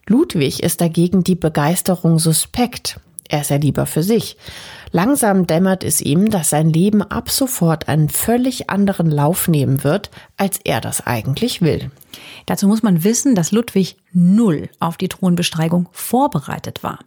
[0.07, 2.99] Ludwig ist dagegen die Begeisterung suspekt.
[3.29, 4.37] Er ist ja lieber für sich.
[4.91, 10.11] Langsam dämmert es ihm, dass sein Leben ab sofort einen völlig anderen Lauf nehmen wird,
[10.37, 11.89] als er das eigentlich will.
[12.45, 16.99] Dazu muss man wissen, dass Ludwig null auf die Thronbesteigung vorbereitet war.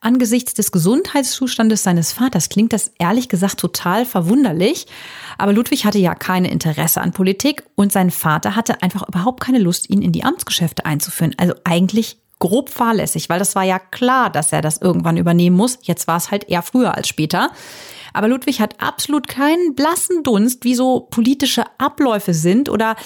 [0.00, 4.86] Angesichts des Gesundheitszustandes seines Vaters klingt das ehrlich gesagt total verwunderlich.
[5.36, 9.58] Aber Ludwig hatte ja keine Interesse an Politik und sein Vater hatte einfach überhaupt keine
[9.58, 11.34] Lust, ihn in die Amtsgeschäfte einzuführen.
[11.36, 15.78] Also eigentlich grob fahrlässig, weil das war ja klar, dass er das irgendwann übernehmen muss.
[15.82, 17.50] Jetzt war es halt eher früher als später.
[18.12, 22.96] Aber Ludwig hat absolut keinen blassen Dunst, wie so politische Abläufe sind oder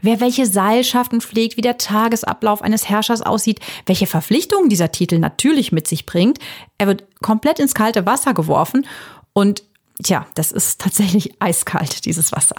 [0.00, 5.72] wer welche Seilschaften pflegt, wie der Tagesablauf eines Herrschers aussieht, welche Verpflichtungen dieser Titel natürlich
[5.72, 6.38] mit sich bringt.
[6.78, 8.86] Er wird komplett ins kalte Wasser geworfen
[9.32, 9.62] und
[10.02, 12.56] tja, das ist tatsächlich eiskalt, dieses Wasser.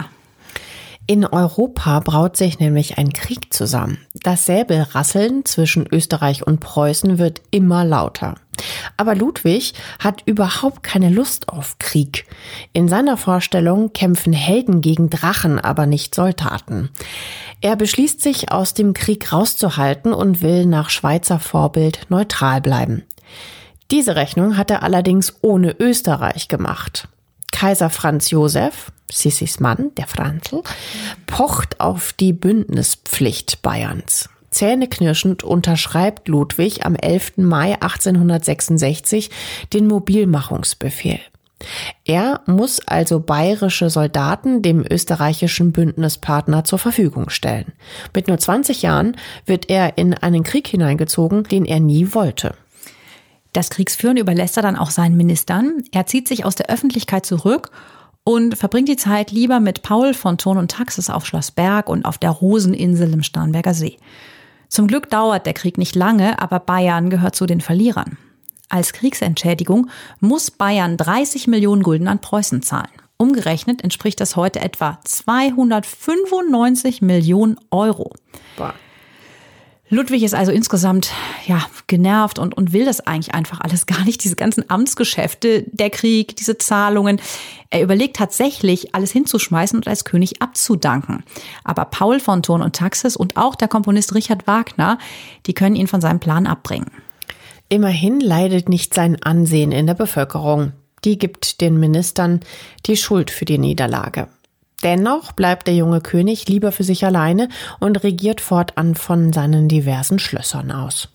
[1.06, 3.98] In Europa braut sich nämlich ein Krieg zusammen.
[4.14, 8.36] Das Säbelrasseln zwischen Österreich und Preußen wird immer lauter.
[8.96, 12.24] Aber Ludwig hat überhaupt keine Lust auf Krieg.
[12.72, 16.88] In seiner Vorstellung kämpfen Helden gegen Drachen, aber nicht Soldaten.
[17.60, 23.02] Er beschließt sich, aus dem Krieg rauszuhalten und will nach Schweizer Vorbild neutral bleiben.
[23.90, 27.08] Diese Rechnung hat er allerdings ohne Österreich gemacht.
[27.52, 30.62] Kaiser Franz Josef, Sissis Mann, der Franzl,
[31.26, 34.28] pocht auf die Bündnispflicht Bayerns.
[34.50, 37.38] Zähneknirschend unterschreibt Ludwig am 11.
[37.38, 39.30] Mai 1866
[39.72, 41.20] den Mobilmachungsbefehl.
[42.04, 47.72] Er muss also bayerische Soldaten dem österreichischen Bündnispartner zur Verfügung stellen.
[48.14, 52.54] Mit nur 20 Jahren wird er in einen Krieg hineingezogen, den er nie wollte.
[53.52, 55.84] Das Kriegsführen überlässt er dann auch seinen Ministern.
[55.92, 57.70] Er zieht sich aus der Öffentlichkeit zurück
[58.24, 62.04] und verbringt die Zeit lieber mit Paul von Thurn und Taxis auf Schloss Berg und
[62.04, 63.98] auf der Roseninsel im Starnberger See.
[64.68, 68.16] Zum Glück dauert der Krieg nicht lange, aber Bayern gehört zu den Verlierern.
[68.68, 72.88] Als Kriegsentschädigung muss Bayern 30 Millionen Gulden an Preußen zahlen.
[73.16, 78.12] Umgerechnet entspricht das heute etwa 295 Millionen Euro.
[78.56, 78.74] Boah.
[79.94, 81.10] Ludwig ist also insgesamt
[81.46, 84.22] ja genervt und, und will das eigentlich einfach alles gar nicht.
[84.24, 87.20] Diese ganzen Amtsgeschäfte, der Krieg, diese Zahlungen.
[87.70, 91.24] Er überlegt tatsächlich, alles hinzuschmeißen und als König abzudanken.
[91.64, 94.98] Aber Paul von Thurn und Taxis und auch der Komponist Richard Wagner,
[95.46, 96.90] die können ihn von seinem Plan abbringen.
[97.68, 100.72] Immerhin leidet nicht sein Ansehen in der Bevölkerung.
[101.04, 102.40] Die gibt den Ministern
[102.86, 104.28] die Schuld für die Niederlage.
[104.84, 107.48] Dennoch bleibt der junge König lieber für sich alleine
[107.80, 111.08] und regiert fortan von seinen diversen Schlössern aus.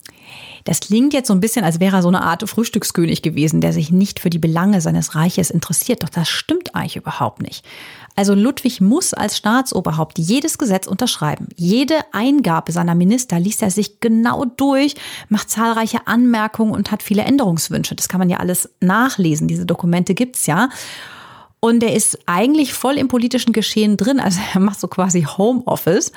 [0.64, 3.72] Das klingt jetzt so ein bisschen, als wäre er so eine Art Frühstückskönig gewesen, der
[3.72, 6.02] sich nicht für die Belange seines Reiches interessiert.
[6.02, 7.64] Doch das stimmt eigentlich überhaupt nicht.
[8.16, 11.48] Also Ludwig muss als Staatsoberhaupt jedes Gesetz unterschreiben.
[11.56, 14.96] Jede Eingabe seiner Minister liest er sich genau durch,
[15.28, 17.94] macht zahlreiche Anmerkungen und hat viele Änderungswünsche.
[17.94, 19.48] Das kann man ja alles nachlesen.
[19.48, 20.68] Diese Dokumente gibt's ja.
[21.60, 24.18] Und er ist eigentlich voll im politischen Geschehen drin.
[24.18, 26.12] Also er macht so quasi Homeoffice.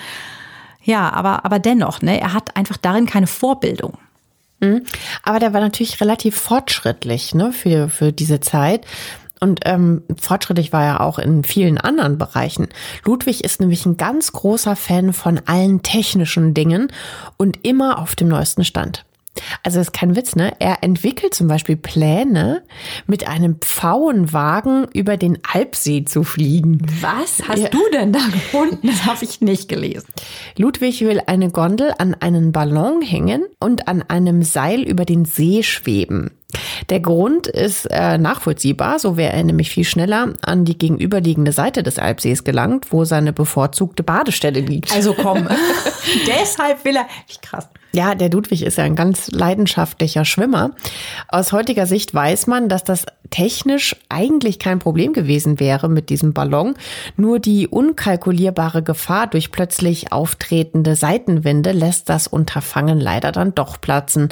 [0.84, 3.98] Ja, aber, aber dennoch, ne, er hat einfach darin keine Vorbildung.
[4.60, 4.84] Mhm.
[5.22, 8.86] Aber der war natürlich relativ fortschrittlich ne, für, für diese Zeit.
[9.40, 12.70] Und ähm, fortschrittlich war er auch in vielen anderen Bereichen.
[13.04, 16.88] Ludwig ist nämlich ein ganz großer Fan von allen technischen Dingen
[17.36, 19.04] und immer auf dem neuesten Stand.
[19.64, 20.54] Also das ist kein Witz, ne?
[20.60, 22.64] Er entwickelt zum Beispiel Pläne,
[23.08, 26.80] mit einem Pfauenwagen über den Alpsee zu fliegen.
[27.02, 27.70] Was hast ja.
[27.70, 28.88] du denn da gefunden?
[28.88, 30.08] Das habe ich nicht gelesen.
[30.58, 35.64] Ludwig will eine Gondel an einen Ballon hängen und an einem Seil über den See
[35.64, 36.32] schweben.
[36.90, 41.84] Der Grund ist äh, nachvollziehbar, so wäre er nämlich viel schneller an die gegenüberliegende Seite
[41.84, 44.94] des Alpsees gelangt, wo seine bevorzugte Badestelle liegt.
[44.94, 45.48] Also komm,
[46.28, 47.68] deshalb will er, wie krass.
[47.96, 50.72] Ja, der Ludwig ist ja ein ganz leidenschaftlicher Schwimmer.
[51.28, 56.34] Aus heutiger Sicht weiß man, dass das technisch eigentlich kein Problem gewesen wäre mit diesem
[56.34, 56.74] Ballon.
[57.18, 64.30] Nur die unkalkulierbare Gefahr durch plötzlich auftretende Seitenwinde lässt das Unterfangen leider dann doch platzen.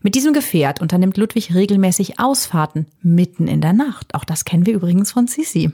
[0.00, 4.14] Mit diesem Gefährt unternimmt Ludwig regelmäßig Ausfahrten mitten in der Nacht.
[4.14, 5.72] Auch das kennen wir übrigens von Sisi.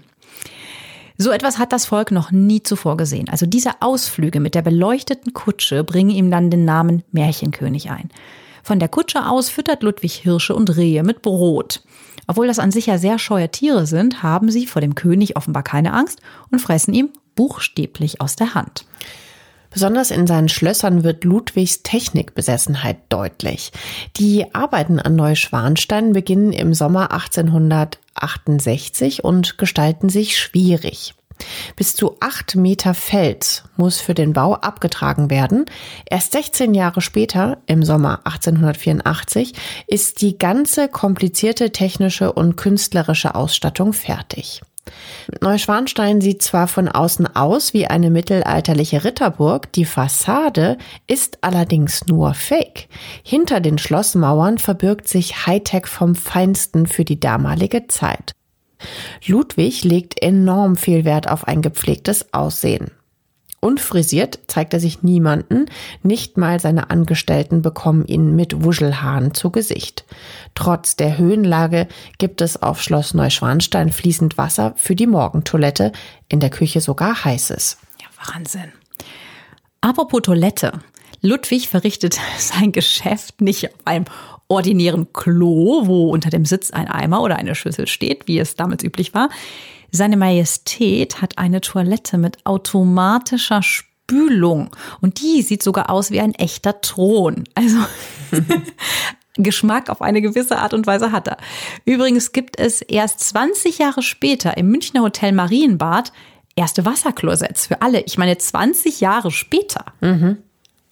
[1.17, 3.29] So etwas hat das Volk noch nie zuvor gesehen.
[3.29, 8.11] Also diese Ausflüge mit der beleuchteten Kutsche bringen ihm dann den Namen Märchenkönig ein.
[8.65, 11.83] Von der Kutsche aus füttert Ludwig Hirsche und Rehe mit Brot.
[12.27, 15.63] Obwohl das an sich ja sehr scheue Tiere sind, haben sie vor dem König offenbar
[15.63, 16.21] keine Angst
[16.51, 18.87] und fressen ihm buchstäblich aus der Hand.
[19.75, 23.73] Besonders in seinen Schlössern wird Ludwigs Technikbesessenheit deutlich.
[24.17, 31.15] Die Arbeiten an Neuschwanstein beginnen im Sommer 1868 und gestalten sich schwierig.
[31.75, 35.65] Bis zu acht Meter Fels muss für den Bau abgetragen werden.
[36.09, 39.55] Erst 16 Jahre später, im Sommer 1884,
[39.89, 44.63] ist die ganze komplizierte technische und künstlerische Ausstattung fertig.
[45.41, 50.77] Neuschwanstein sieht zwar von außen aus wie eine mittelalterliche Ritterburg, die Fassade
[51.07, 52.89] ist allerdings nur Fake.
[53.23, 58.33] Hinter den Schlossmauern verbirgt sich Hightech vom Feinsten für die damalige Zeit.
[59.27, 62.91] Ludwig legt enorm viel Wert auf ein gepflegtes Aussehen.
[63.65, 65.65] Unfrisiert zeigt er sich niemanden,
[66.03, 70.05] nicht mal seine Angestellten bekommen ihn mit Wuschelhaaren zu Gesicht.
[70.55, 71.89] Trotz der Höhenlage
[72.19, 75.93] gibt es auf Schloss Neuschwanstein fließend Wasser für die Morgentoilette,
[76.29, 77.79] in der Küche sogar heißes.
[78.03, 78.71] Ja, Wahnsinn.
[79.81, 80.81] Apropos Toilette.
[81.23, 84.05] Ludwig verrichtet sein Geschäft nicht auf einem
[84.47, 88.85] ordinären Klo, wo unter dem Sitz ein Eimer oder eine Schüssel steht, wie es damals
[88.85, 89.31] üblich war.
[89.97, 94.71] Seine Majestät hat eine Toilette mit automatischer Spülung
[95.01, 97.45] und die sieht sogar aus wie ein echter Thron.
[97.55, 97.77] Also
[99.37, 101.37] Geschmack auf eine gewisse Art und Weise hat er.
[101.85, 106.11] Übrigens gibt es erst 20 Jahre später im Münchner Hotel Marienbad
[106.57, 108.01] erste Wasserklosetts für alle.
[108.01, 109.85] Ich meine 20 Jahre später.
[110.01, 110.39] Mhm.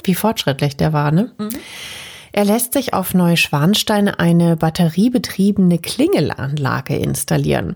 [0.04, 1.32] Wie fortschrittlich der war, ne?
[1.38, 1.50] Mhm.
[2.32, 7.74] Er lässt sich auf Neuschwanstein eine batteriebetriebene Klingelanlage installieren.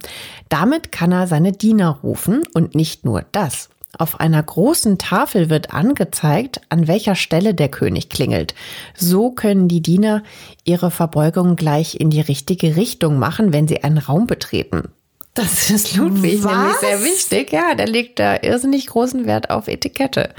[0.48, 3.68] Damit kann er seine Diener rufen und nicht nur das.
[3.98, 8.54] Auf einer großen Tafel wird angezeigt, an welcher Stelle der König klingelt.
[8.94, 10.22] So können die Diener
[10.64, 14.88] ihre Verbeugung gleich in die richtige Richtung machen, wenn sie einen Raum betreten.
[15.34, 16.52] Das ist Ludwig Was?
[16.52, 17.52] nämlich sehr wichtig.
[17.52, 20.34] Ja, der legt da irrsinnig großen Wert auf Etikette.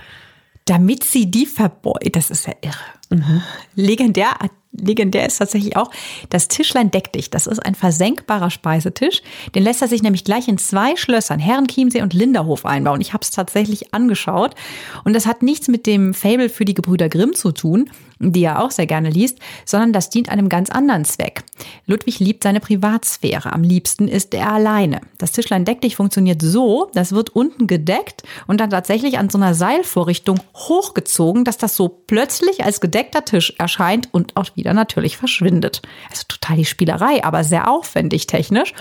[0.65, 2.96] Damit sie die verbeugt, das ist ja irre.
[3.09, 3.41] Mhm.
[3.75, 4.35] Legendär,
[4.71, 5.91] legendär ist tatsächlich auch
[6.29, 7.29] das Tischlein deck dich.
[7.29, 9.21] Das ist ein versenkbarer Speisetisch.
[9.55, 13.01] Den lässt er sich nämlich gleich in zwei Schlössern, Herrenchiemsee und Linderhof einbauen.
[13.01, 14.55] Ich habe es tatsächlich angeschaut.
[15.03, 17.89] Und das hat nichts mit dem Fable für die Gebrüder Grimm zu tun,
[18.19, 21.43] die er auch sehr gerne liest, sondern das dient einem ganz anderen Zweck.
[21.85, 23.53] Ludwig liebt seine Privatsphäre.
[23.53, 25.01] Am liebsten ist er alleine.
[25.17, 29.37] Das Tischlein deck dich funktioniert so, das wird unten gedeckt und dann tatsächlich an so
[29.37, 35.17] einer Seilvorrichtung hochgezogen, dass das so plötzlich als gedeckter Tisch erscheint und auch wieder natürlich
[35.17, 35.83] verschwindet.
[36.09, 38.73] Also total die Spielerei, aber sehr aufwendig technisch.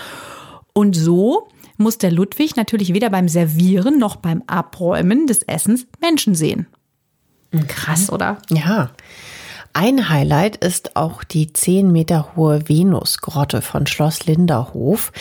[0.73, 6.33] Und so muss der Ludwig natürlich weder beim Servieren noch beim Abräumen des Essens Menschen
[6.33, 6.65] sehen.
[7.67, 8.39] Krass, oder?
[8.49, 8.89] Ja.
[9.73, 15.11] Ein Highlight ist auch die 10 Meter hohe Venusgrotte von Schloss Linderhof.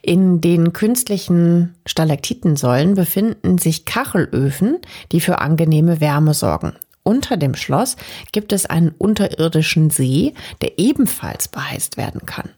[0.00, 4.78] In den künstlichen Stalaktitensäulen befinden sich Kachelöfen,
[5.12, 6.72] die für angenehme Wärme sorgen.
[7.06, 7.94] Unter dem Schloss
[8.32, 12.50] gibt es einen unterirdischen See, der ebenfalls beheizt werden kann.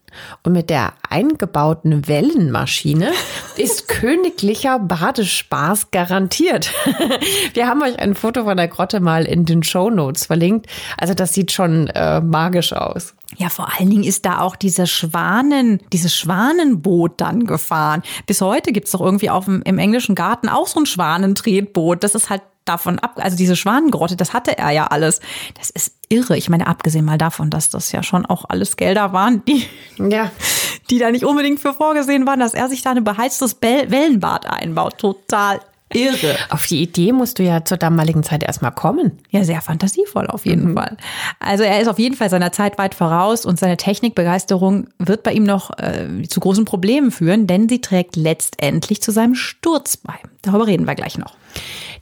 [0.43, 3.13] Und mit der eingebauten Wellenmaschine
[3.59, 6.73] ist königlicher Badespaß garantiert.
[7.53, 10.67] Wir haben euch ein Foto von der Grotte mal in den Show Notes verlinkt.
[10.97, 13.15] Also das sieht schon äh, magisch aus.
[13.37, 18.03] Ja, vor allen Dingen ist da auch dieser Schwanen, dieses Schwanenboot dann gefahren.
[18.27, 22.03] Bis heute gibt's doch irgendwie auf dem, im englischen Garten auch so ein Schwanentretboot.
[22.03, 25.21] Das ist halt davon ab, also diese Schwanengrotte, das hatte er ja alles.
[25.59, 26.37] Das ist irre.
[26.37, 29.65] Ich meine, abgesehen mal davon, dass das ja schon auch alles Gelder waren, die,
[29.99, 30.31] ja.
[30.91, 34.99] die da nicht unbedingt für vorgesehen waren, dass er sich da ein beheiztes Wellenbad einbaut.
[34.99, 35.61] Total
[35.93, 36.37] Irre.
[36.51, 39.13] Auf die Idee musst du ja zur damaligen Zeit erstmal kommen.
[39.31, 40.75] Ja, sehr fantasievoll auf jeden mhm.
[40.75, 40.97] Fall.
[41.41, 45.33] Also er ist auf jeden Fall seiner Zeit weit voraus und seine Technikbegeisterung wird bei
[45.33, 50.15] ihm noch äh, zu großen Problemen führen, denn sie trägt letztendlich zu seinem Sturz bei.
[50.43, 51.35] Darüber reden wir gleich noch.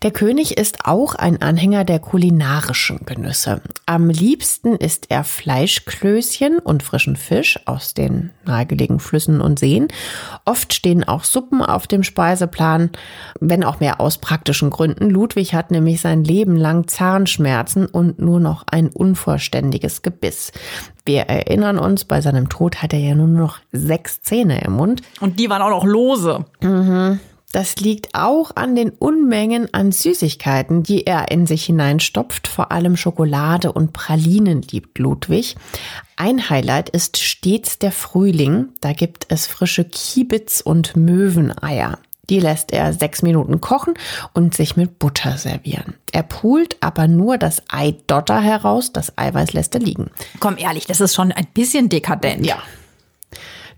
[0.02, 3.62] Der König ist auch ein Anhänger der kulinarischen Genüsse.
[3.86, 9.88] Am liebsten isst er Fleischklößchen und frischen Fisch aus den nahegelegenen Flüssen und Seen.
[10.44, 12.90] Oft stehen auch Suppen auf dem Speiseplan,
[13.40, 15.08] wenn auch mehr aus praktischen Gründen.
[15.08, 20.52] Ludwig hat nämlich sein Leben lang Zahnschmerzen und nur noch ein unvollständiges Gebiss.
[21.06, 25.00] Wir erinnern uns, bei seinem Tod hat er ja nur noch sechs Zähne im Mund.
[25.20, 26.44] Und die waren auch noch lose.
[26.60, 27.18] Mhm.
[27.56, 32.48] Das liegt auch an den Unmengen an Süßigkeiten, die er in sich hineinstopft.
[32.48, 35.56] Vor allem Schokolade und Pralinen liebt Ludwig.
[36.16, 38.68] Ein Highlight ist stets der Frühling.
[38.82, 41.98] Da gibt es frische Kiebitz und Möweneier.
[42.28, 43.94] Die lässt er sechs Minuten kochen
[44.34, 45.94] und sich mit Butter servieren.
[46.12, 50.10] Er pult aber nur das Eidotter heraus, das Eiweiß lässt er liegen.
[50.40, 52.44] Komm ehrlich, das ist schon ein bisschen dekadent.
[52.44, 52.58] Ja,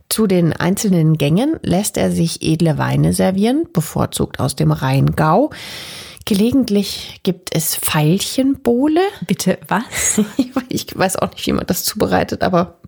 [0.08, 5.50] zu den einzelnen Gängen lässt er sich edle Weine servieren, bevorzugt aus dem Rheingau.
[6.24, 9.00] Gelegentlich gibt es Veilchenbowle.
[9.26, 10.20] Bitte was?
[10.70, 12.78] Ich weiß auch nicht, wie man das zubereitet, aber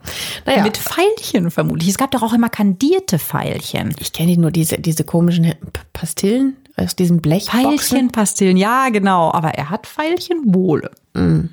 [0.44, 0.62] naja.
[0.62, 1.88] Mit Veilchen vermutlich.
[1.88, 3.94] Es gab doch auch immer kandierte Veilchen.
[3.98, 5.54] Ich kenne nur diese, diese komischen
[5.94, 7.48] Pastillen aus diesem Blech.
[7.50, 9.32] Veilchenpastillen, ja genau.
[9.32, 10.90] Aber er hat Veilchenbowle.
[11.14, 11.46] Mm.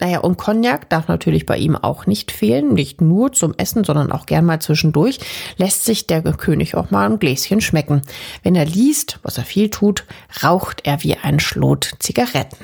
[0.00, 2.72] Naja, und Cognac darf natürlich bei ihm auch nicht fehlen.
[2.74, 5.20] Nicht nur zum Essen, sondern auch gern mal zwischendurch.
[5.58, 8.02] Lässt sich der König auch mal ein Gläschen schmecken.
[8.42, 10.04] Wenn er liest, was er viel tut,
[10.42, 12.56] raucht er wie ein Schlot Zigaretten.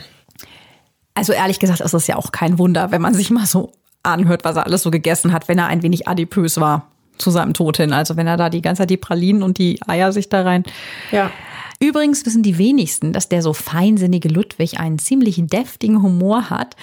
[1.14, 3.72] Also ehrlich gesagt ist das ja auch kein Wunder, wenn man sich mal so
[4.03, 7.55] anhört, was er alles so gegessen hat, wenn er ein wenig adipös war zu seinem
[7.55, 7.93] Tod hin.
[7.93, 10.64] Also wenn er da die ganze Zeit die Pralinen und die Eier sich da rein.
[11.11, 11.30] Ja.
[11.79, 16.74] Übrigens wissen die wenigsten, dass der so feinsinnige Ludwig einen ziemlich deftigen Humor hat.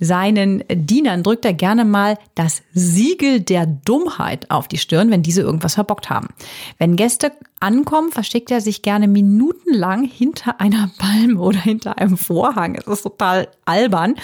[0.00, 5.42] Seinen Dienern drückt er gerne mal das Siegel der Dummheit auf die Stirn, wenn diese
[5.42, 6.28] irgendwas verbockt haben.
[6.76, 7.30] Wenn Gäste
[7.60, 12.74] ankommen, versteckt er sich gerne minutenlang hinter einer Palme oder hinter einem Vorhang.
[12.74, 14.16] Es ist total albern.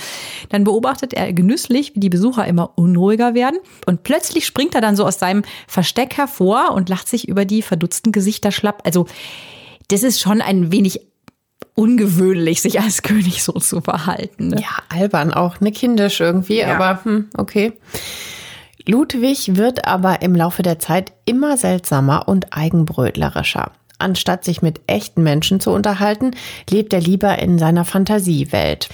[0.48, 3.60] Dann beobachtet er genüsslich, wie die Besucher immer unruhiger werden.
[3.86, 7.62] Und plötzlich springt er dann so aus seinem Versteck hervor und lacht sich über die
[7.62, 8.82] verdutzten Gesichter schlapp.
[8.84, 9.06] Also,
[9.88, 11.00] das ist schon ein wenig
[11.74, 14.48] ungewöhnlich, sich als König so zu verhalten.
[14.48, 14.60] Ne?
[14.60, 16.74] Ja, albern auch, ne kindisch irgendwie, ja.
[16.74, 17.72] aber hm, okay.
[18.86, 23.72] Ludwig wird aber im Laufe der Zeit immer seltsamer und eigenbrötlerischer.
[23.98, 26.30] Anstatt sich mit echten Menschen zu unterhalten,
[26.70, 28.88] lebt er lieber in seiner Fantasiewelt.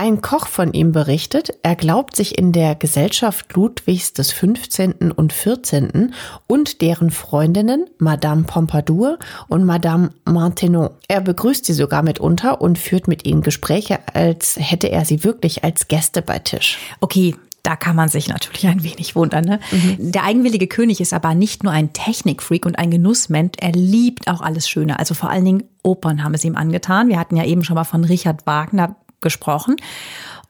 [0.00, 5.10] Ein Koch von ihm berichtet, er glaubt sich in der Gesellschaft Ludwigs des 15.
[5.10, 6.14] und 14.
[6.46, 9.18] und deren Freundinnen Madame Pompadour
[9.48, 10.90] und Madame Maintenon.
[11.08, 15.64] Er begrüßt sie sogar mitunter und führt mit ihnen Gespräche, als hätte er sie wirklich
[15.64, 16.78] als Gäste bei Tisch.
[17.00, 17.34] Okay,
[17.64, 19.46] da kann man sich natürlich ein wenig wundern.
[19.46, 19.58] Ne?
[19.72, 20.12] Mhm.
[20.12, 24.42] Der eigenwillige König ist aber nicht nur ein Technikfreak und ein Genussmensch, er liebt auch
[24.42, 25.00] alles Schöne.
[25.00, 27.08] Also vor allen Dingen Opern haben es ihm angetan.
[27.08, 29.76] Wir hatten ja eben schon mal von Richard Wagner gesprochen.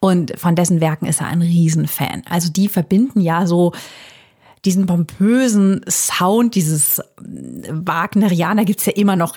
[0.00, 2.22] Und von dessen Werken ist er ein Riesenfan.
[2.28, 3.72] Also die verbinden ja so
[4.64, 9.36] diesen pompösen Sound, dieses Wagnerianer gibt's ja immer noch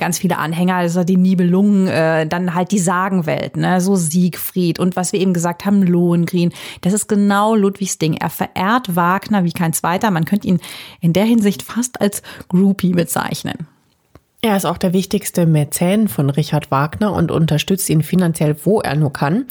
[0.00, 3.80] ganz viele Anhänger, also die Nibelungen, äh, dann halt die Sagenwelt, ne?
[3.80, 6.52] so Siegfried und was wir eben gesagt haben, Lohengrin.
[6.80, 8.14] Das ist genau Ludwigs Ding.
[8.14, 10.10] Er verehrt Wagner wie kein zweiter.
[10.10, 10.60] Man könnte ihn
[11.00, 13.66] in der Hinsicht fast als Groupie bezeichnen.
[14.44, 18.96] Er ist auch der wichtigste Mäzen von Richard Wagner und unterstützt ihn finanziell, wo er
[18.96, 19.46] nur kann.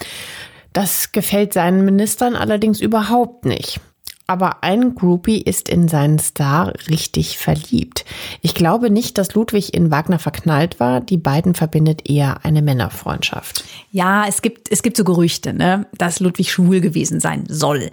[0.74, 3.80] Das gefällt seinen Ministern allerdings überhaupt nicht.
[4.28, 8.04] Aber ein Groupie ist in seinen Star richtig verliebt.
[8.42, 11.00] Ich glaube nicht, dass Ludwig in Wagner verknallt war.
[11.00, 13.64] Die beiden verbindet eher eine Männerfreundschaft.
[13.94, 17.90] Ja, es gibt, es gibt so Gerüchte, ne, dass Ludwig schwul gewesen sein soll.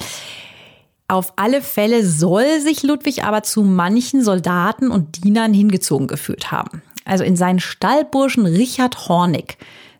[1.10, 6.82] Auf alle Fälle soll sich Ludwig aber zu manchen Soldaten und Dienern hingezogen gefühlt haben.
[7.08, 9.56] Also in seinen Stallburschen Richard Hornig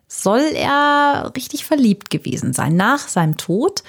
[0.07, 2.75] soll er richtig verliebt gewesen sein.
[2.75, 3.83] Nach seinem Tod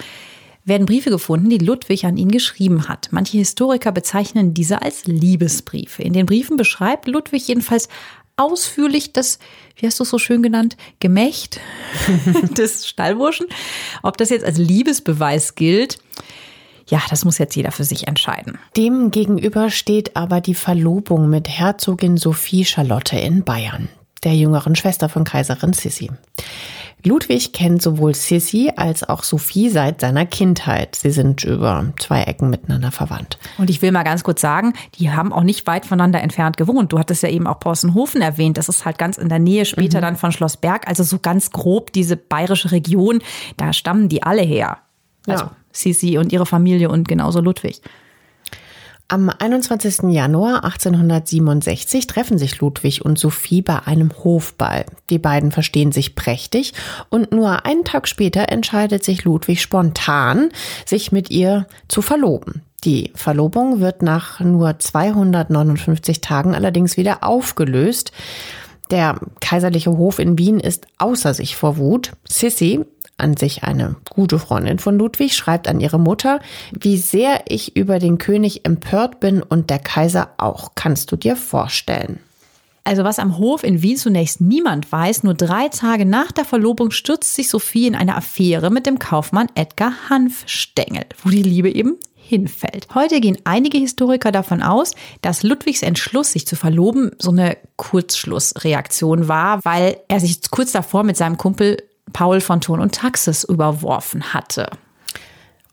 [0.63, 3.09] werden Briefe gefunden, die Ludwig an ihn geschrieben hat.
[3.11, 6.03] Manche Historiker bezeichnen diese als Liebesbriefe.
[6.03, 7.89] In den Briefen beschreibt Ludwig jedenfalls
[8.37, 9.39] ausführlich das,
[9.75, 11.59] wie hast du es so schön genannt, Gemächt
[12.57, 13.47] des Stallburschen.
[14.03, 15.99] Ob das jetzt als Liebesbeweis gilt,
[16.91, 18.59] ja, das muss jetzt jeder für sich entscheiden.
[18.75, 23.87] Dem gegenüber steht aber die Verlobung mit Herzogin Sophie Charlotte in Bayern,
[24.25, 26.11] der jüngeren Schwester von Kaiserin Sissi.
[27.03, 30.95] Ludwig kennt sowohl Sissi als auch Sophie seit seiner Kindheit.
[30.95, 33.39] Sie sind über zwei Ecken miteinander verwandt.
[33.57, 36.91] Und ich will mal ganz kurz sagen, die haben auch nicht weit voneinander entfernt gewohnt.
[36.91, 38.57] Du hattest ja eben auch Possenhofen erwähnt.
[38.57, 40.01] Das ist halt ganz in der Nähe später mhm.
[40.01, 40.87] dann von Schloss Berg.
[40.87, 43.23] Also so ganz grob diese bayerische Region,
[43.57, 44.77] da stammen die alle her.
[45.25, 45.51] Also ja.
[45.71, 47.81] Sissi und ihre Familie und genauso Ludwig.
[49.11, 50.03] Am 21.
[50.13, 54.85] Januar 1867 treffen sich Ludwig und Sophie bei einem Hofball.
[55.09, 56.73] Die beiden verstehen sich prächtig
[57.09, 60.47] und nur einen Tag später entscheidet sich Ludwig spontan,
[60.85, 62.61] sich mit ihr zu verloben.
[62.85, 68.13] Die Verlobung wird nach nur 259 Tagen allerdings wieder aufgelöst.
[68.91, 72.13] Der kaiserliche Hof in Wien ist außer sich vor Wut.
[72.27, 72.85] Sissy,
[73.17, 76.39] an sich eine gute Freundin von Ludwig, schreibt an ihre Mutter,
[76.71, 80.71] wie sehr ich über den König empört bin und der Kaiser auch.
[80.75, 82.19] Kannst du dir vorstellen?
[82.83, 86.89] Also was am Hof in Wien zunächst niemand weiß, nur drei Tage nach der Verlobung
[86.89, 91.97] stürzt sich Sophie in eine Affäre mit dem Kaufmann Edgar Hanfstengel, wo die Liebe eben
[92.15, 92.87] hinfällt.
[92.95, 99.27] Heute gehen einige Historiker davon aus, dass Ludwigs Entschluss, sich zu verloben, so eine Kurzschlussreaktion
[99.27, 101.77] war, weil er sich kurz davor mit seinem Kumpel
[102.13, 104.69] Paul von Thurn und Taxis überworfen hatte.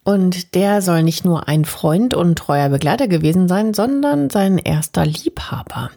[0.09, 5.05] Und der soll nicht nur ein Freund und treuer Begleiter gewesen sein, sondern sein erster
[5.05, 5.91] Liebhaber.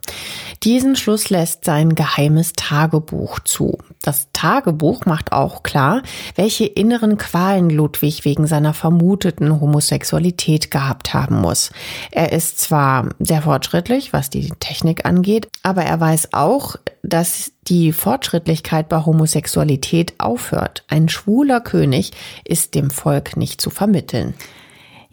[0.63, 3.77] Diesen Schluss lässt sein geheimes Tagebuch zu.
[4.01, 6.03] Das Tagebuch macht auch klar,
[6.36, 11.71] welche inneren Qualen Ludwig wegen seiner vermuteten Homosexualität gehabt haben muss.
[12.11, 17.91] Er ist zwar sehr fortschrittlich, was die Technik angeht, aber er weiß auch, dass die
[17.91, 20.84] Fortschrittlichkeit bei Homosexualität aufhört.
[20.88, 22.12] Ein schwuler König
[22.43, 24.34] ist dem Volk nicht zu vermitteln.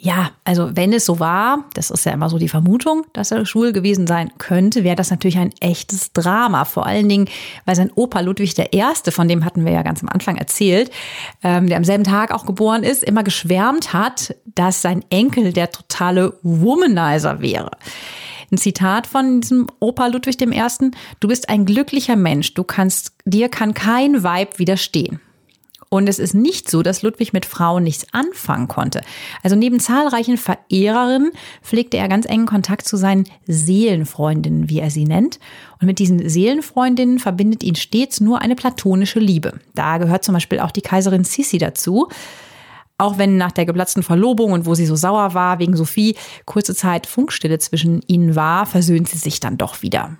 [0.00, 3.44] Ja, also wenn es so war, das ist ja immer so die Vermutung, dass er
[3.44, 6.64] schwul gewesen sein könnte, wäre das natürlich ein echtes Drama.
[6.66, 7.28] Vor allen Dingen,
[7.64, 10.92] weil sein Opa Ludwig I., von dem hatten wir ja ganz am Anfang erzählt,
[11.42, 15.72] ähm, der am selben Tag auch geboren ist, immer geschwärmt hat, dass sein Enkel der
[15.72, 17.72] totale Womanizer wäre.
[18.50, 20.90] Ein Zitat von diesem Opa Ludwig I.
[21.20, 22.54] Du bist ein glücklicher Mensch.
[22.54, 25.20] Du kannst, dir kann kein Weib widerstehen.
[25.90, 29.00] Und es ist nicht so, dass Ludwig mit Frauen nichts anfangen konnte.
[29.42, 31.32] Also neben zahlreichen Verehrerinnen
[31.62, 35.38] pflegte er ganz engen Kontakt zu seinen Seelenfreundinnen, wie er sie nennt.
[35.80, 39.60] Und mit diesen Seelenfreundinnen verbindet ihn stets nur eine platonische Liebe.
[39.74, 42.08] Da gehört zum Beispiel auch die Kaiserin Sissi dazu.
[42.98, 46.74] Auch wenn nach der geplatzten Verlobung und wo sie so sauer war wegen Sophie kurze
[46.74, 50.16] Zeit Funkstille zwischen ihnen war, versöhnt sie sich dann doch wieder.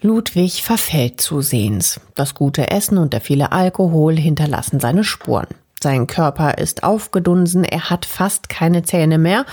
[0.00, 2.00] Ludwig verfällt zusehends.
[2.16, 5.46] Das gute Essen und der viele Alkohol hinterlassen seine Spuren.
[5.80, 9.46] Sein Körper ist aufgedunsen, er hat fast keine Zähne mehr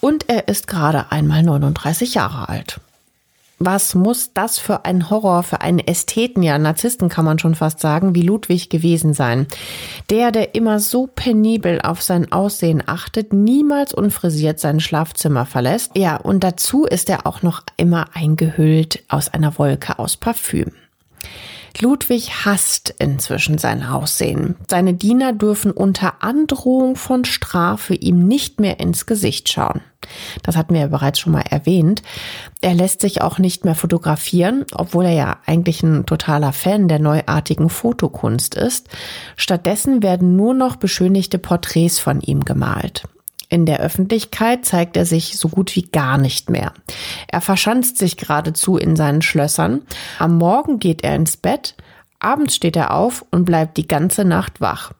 [0.00, 2.80] und er ist gerade einmal 39 Jahre alt
[3.60, 7.78] was muss das für ein Horror, für einen Ästheten, ja Narzissten kann man schon fast
[7.78, 9.46] sagen, wie Ludwig gewesen sein.
[10.08, 15.92] Der, der immer so penibel auf sein Aussehen achtet, niemals unfrisiert sein Schlafzimmer verlässt.
[15.94, 20.72] Ja, und dazu ist er auch noch immer eingehüllt aus einer Wolke aus Parfüm.
[21.78, 24.56] Ludwig hasst inzwischen sein Aussehen.
[24.68, 29.80] Seine Diener dürfen unter Androhung von Strafe ihm nicht mehr ins Gesicht schauen.
[30.42, 32.02] Das hatten wir ja bereits schon mal erwähnt.
[32.60, 36.98] Er lässt sich auch nicht mehr fotografieren, obwohl er ja eigentlich ein totaler Fan der
[36.98, 38.88] neuartigen Fotokunst ist.
[39.36, 43.04] Stattdessen werden nur noch beschönigte Porträts von ihm gemalt.
[43.50, 46.72] In der Öffentlichkeit zeigt er sich so gut wie gar nicht mehr.
[47.26, 49.82] Er verschanzt sich geradezu in seinen Schlössern.
[50.20, 51.74] Am Morgen geht er ins Bett,
[52.20, 54.92] abends steht er auf und bleibt die ganze Nacht wach.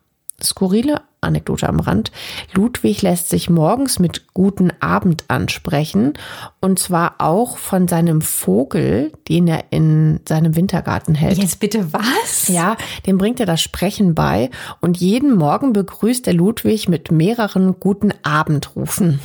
[0.43, 2.11] Skurrile, Anekdote am Rand.
[2.55, 6.15] Ludwig lässt sich morgens mit guten Abend ansprechen
[6.61, 11.39] und zwar auch von seinem Vogel, den er in seinem Wintergarten hält.
[11.39, 12.49] Jetzt bitte was?
[12.49, 14.51] Ja, dem bringt er das Sprechen bei
[14.81, 19.21] und jeden Morgen begrüßt er Ludwig mit mehreren guten Abendrufen.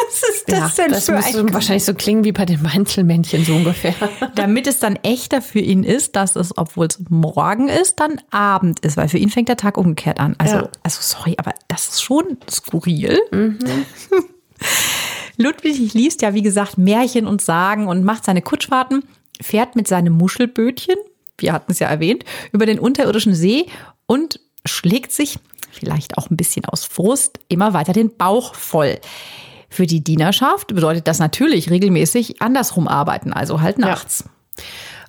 [0.08, 2.62] Was ist das ja, denn das für muss ein wahrscheinlich so klingen wie bei den
[2.62, 3.94] Meinzelmännchen so ungefähr.
[4.34, 8.80] Damit es dann echter für ihn ist, dass es, obwohl es morgen ist, dann Abend
[8.80, 10.34] ist, weil für ihn fängt der Tag umgekehrt an.
[10.38, 10.68] Also, Ja.
[10.82, 13.18] also sorry, aber das ist schon skurril.
[15.36, 19.04] Ludwig liest ja, wie gesagt, Märchen und Sagen und macht seine Kutschfahrten,
[19.40, 20.96] fährt mit seinem Muschelbötchen,
[21.38, 23.66] wir hatten es ja erwähnt, über den unterirdischen See
[24.06, 25.38] und schlägt sich,
[25.70, 28.98] vielleicht auch ein bisschen aus Frust, immer weiter den Bauch voll.
[29.70, 34.24] Für die Dienerschaft bedeutet das natürlich regelmäßig andersrum arbeiten, also halt nachts.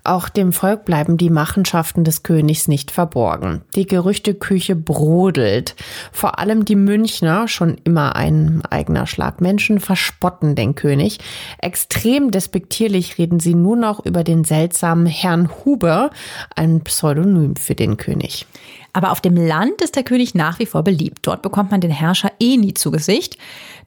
[0.03, 3.61] Auch dem Volk bleiben die Machenschaften des Königs nicht verborgen.
[3.75, 5.75] Die Gerüchteküche brodelt.
[6.11, 11.19] Vor allem die Münchner, schon immer ein eigener Schlag Menschen, verspotten den König.
[11.59, 16.09] Extrem despektierlich reden sie nur noch über den seltsamen Herrn Huber,
[16.55, 18.47] ein Pseudonym für den König.
[18.93, 21.19] Aber auf dem Land ist der König nach wie vor beliebt.
[21.21, 23.37] Dort bekommt man den Herrscher eh nie zu Gesicht.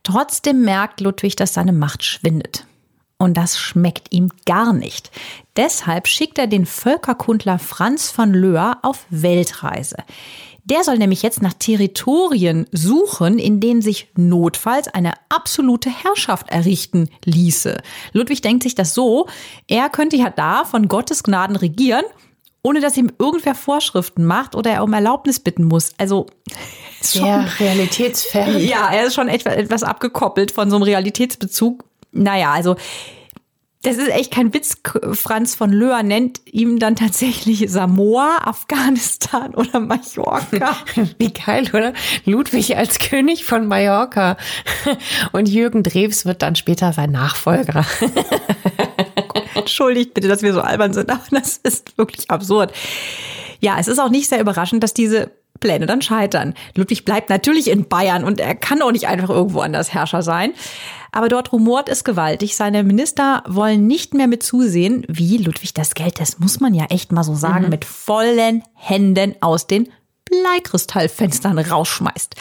[0.05, 2.66] Trotzdem merkt Ludwig, dass seine Macht schwindet.
[3.16, 5.11] Und das schmeckt ihm gar nicht.
[5.57, 9.96] Deshalb schickt er den Völkerkundler Franz von Löhr auf Weltreise.
[10.64, 17.11] Der soll nämlich jetzt nach Territorien suchen, in denen sich notfalls eine absolute Herrschaft errichten
[17.24, 17.82] ließe.
[18.12, 19.26] Ludwig denkt sich das so,
[19.68, 22.05] er könnte ja da von Gottes Gnaden regieren,
[22.62, 25.92] ohne dass ihm irgendwer Vorschriften macht oder er um Erlaubnis bitten muss.
[25.98, 26.26] Also
[27.05, 28.59] ist schon- Sehr realitätsfern.
[28.59, 31.84] ja, er ist schon etwa, etwas abgekoppelt von so einem Realitätsbezug.
[32.12, 32.76] Naja, also
[33.82, 34.78] das ist echt kein Witz.
[35.12, 40.74] Franz von Löhr nennt ihm dann tatsächlich Samoa, Afghanistan oder Mallorca.
[41.18, 41.92] Wie geil, oder?
[42.24, 44.38] Ludwig als König von Mallorca.
[45.32, 47.84] Und Jürgen Drews wird dann später sein Nachfolger.
[49.55, 52.72] Entschuldigt bitte, dass wir so albern sind, aber das ist wirklich absurd.
[53.61, 55.30] Ja, es ist auch nicht sehr überraschend, dass diese
[55.61, 56.55] Pläne dann scheitern.
[56.74, 60.52] Ludwig bleibt natürlich in Bayern und er kann auch nicht einfach irgendwo anders Herrscher sein.
[61.12, 62.57] Aber dort rumort es gewaltig.
[62.57, 66.86] Seine Minister wollen nicht mehr mit zusehen, wie Ludwig das Geld, das muss man ja
[66.86, 69.88] echt mal so sagen, mit vollen Händen aus den
[70.24, 72.34] Bleikristallfenstern rausschmeißt.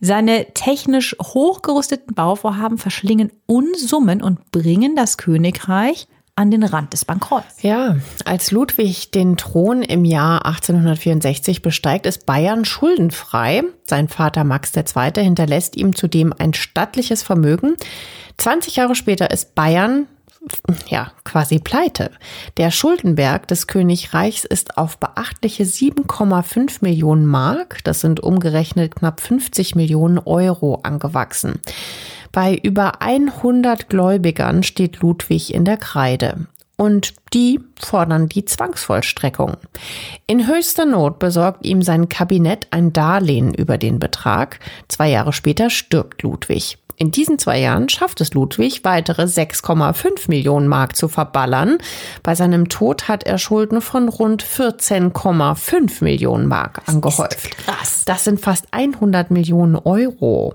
[0.00, 6.06] Seine technisch hochgerüsteten Bauvorhaben verschlingen Unsummen und bringen das Königreich
[6.36, 7.62] an den Rand des Bankrotts.
[7.62, 13.62] Ja, als Ludwig den Thron im Jahr 1864 besteigt, ist Bayern schuldenfrei.
[13.84, 15.22] Sein Vater Max II.
[15.22, 17.76] hinterlässt ihm zudem ein stattliches Vermögen.
[18.38, 20.08] 20 Jahre später ist Bayern
[20.88, 22.10] ja, quasi pleite.
[22.56, 29.74] Der Schuldenberg des Königreichs ist auf beachtliche 7,5 Millionen Mark, das sind umgerechnet knapp 50
[29.74, 31.60] Millionen Euro, angewachsen.
[32.34, 36.48] Bei über 100 Gläubigern steht Ludwig in der Kreide.
[36.76, 39.56] Und die fordern die Zwangsvollstreckung.
[40.26, 44.58] In höchster Not besorgt ihm sein Kabinett ein Darlehen über den Betrag.
[44.88, 46.78] Zwei Jahre später stirbt Ludwig.
[46.96, 51.78] In diesen zwei Jahren schafft es Ludwig, weitere 6,5 Millionen Mark zu verballern.
[52.24, 57.56] Bei seinem Tod hat er Schulden von rund 14,5 Millionen Mark angehäuft.
[57.58, 58.02] krass.
[58.06, 60.54] Das sind fast 100 Millionen Euro.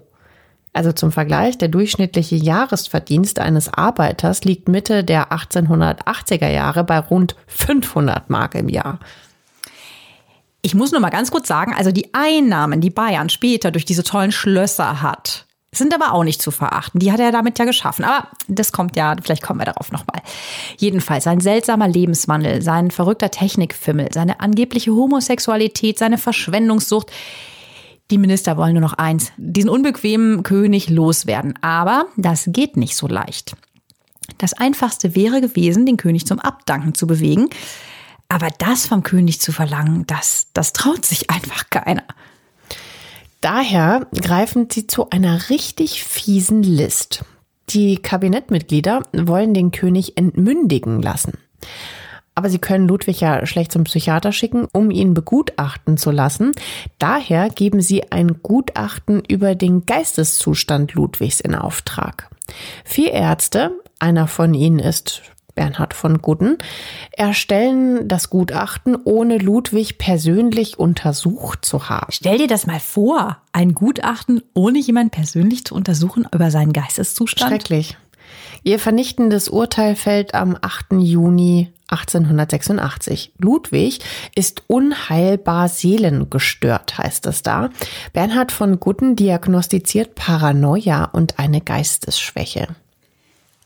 [0.80, 7.36] Also zum Vergleich, der durchschnittliche Jahresverdienst eines Arbeiters liegt Mitte der 1880er Jahre bei rund
[7.48, 9.00] 500 Mark im Jahr.
[10.62, 14.04] Ich muss nur mal ganz kurz sagen, also die Einnahmen, die Bayern später durch diese
[14.04, 17.02] tollen Schlösser hat, sind aber auch nicht zu verachten.
[17.02, 18.06] Die hat er damit ja geschaffen.
[18.06, 20.22] Aber das kommt ja, vielleicht kommen wir darauf nochmal.
[20.78, 27.12] Jedenfalls sein seltsamer Lebenswandel, sein verrückter Technikfimmel, seine angebliche Homosexualität, seine Verschwendungssucht.
[28.12, 31.53] Die Minister wollen nur noch eins, diesen unbequemen König loswerden.
[31.62, 33.55] Aber das geht nicht so leicht.
[34.38, 37.49] Das Einfachste wäre gewesen, den König zum Abdanken zu bewegen.
[38.30, 42.03] Aber das vom König zu verlangen, das, das traut sich einfach keiner.
[43.41, 47.24] Daher greifen sie zu einer richtig fiesen List.
[47.70, 51.34] Die Kabinettmitglieder wollen den König entmündigen lassen.
[52.40, 56.54] Aber sie können Ludwig ja schlecht zum Psychiater schicken, um ihn begutachten zu lassen.
[56.98, 62.30] Daher geben sie ein Gutachten über den Geisteszustand Ludwigs in Auftrag.
[62.86, 65.22] Vier Ärzte, einer von ihnen ist
[65.54, 66.60] Bernhard von Gudden,
[67.12, 72.08] erstellen das Gutachten, ohne Ludwig persönlich untersucht zu haben.
[72.10, 77.52] Stell dir das mal vor, ein Gutachten, ohne jemanden persönlich zu untersuchen über seinen Geisteszustand.
[77.52, 77.98] Schrecklich.
[78.64, 80.94] Ihr vernichtendes Urteil fällt am 8.
[81.00, 83.34] Juni 1886.
[83.38, 84.00] Ludwig
[84.36, 87.70] ist unheilbar seelengestört, heißt es da.
[88.14, 92.68] Bernhard von Gutten diagnostiziert Paranoia und eine Geistesschwäche.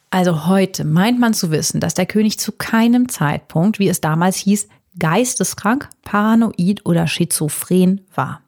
[0.10, 4.38] Also heute meint man zu wissen, dass der König zu keinem Zeitpunkt, wie es damals
[4.38, 4.68] hieß,
[5.00, 8.42] geisteskrank, paranoid oder schizophren war.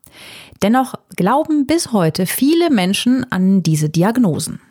[0.61, 4.61] Dennoch glauben bis heute viele Menschen an diese Diagnosen.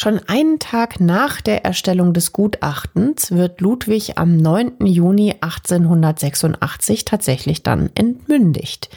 [0.00, 4.86] Schon einen Tag nach der Erstellung des Gutachtens wird Ludwig am 9.
[4.86, 8.90] Juni 1886 tatsächlich dann entmündigt.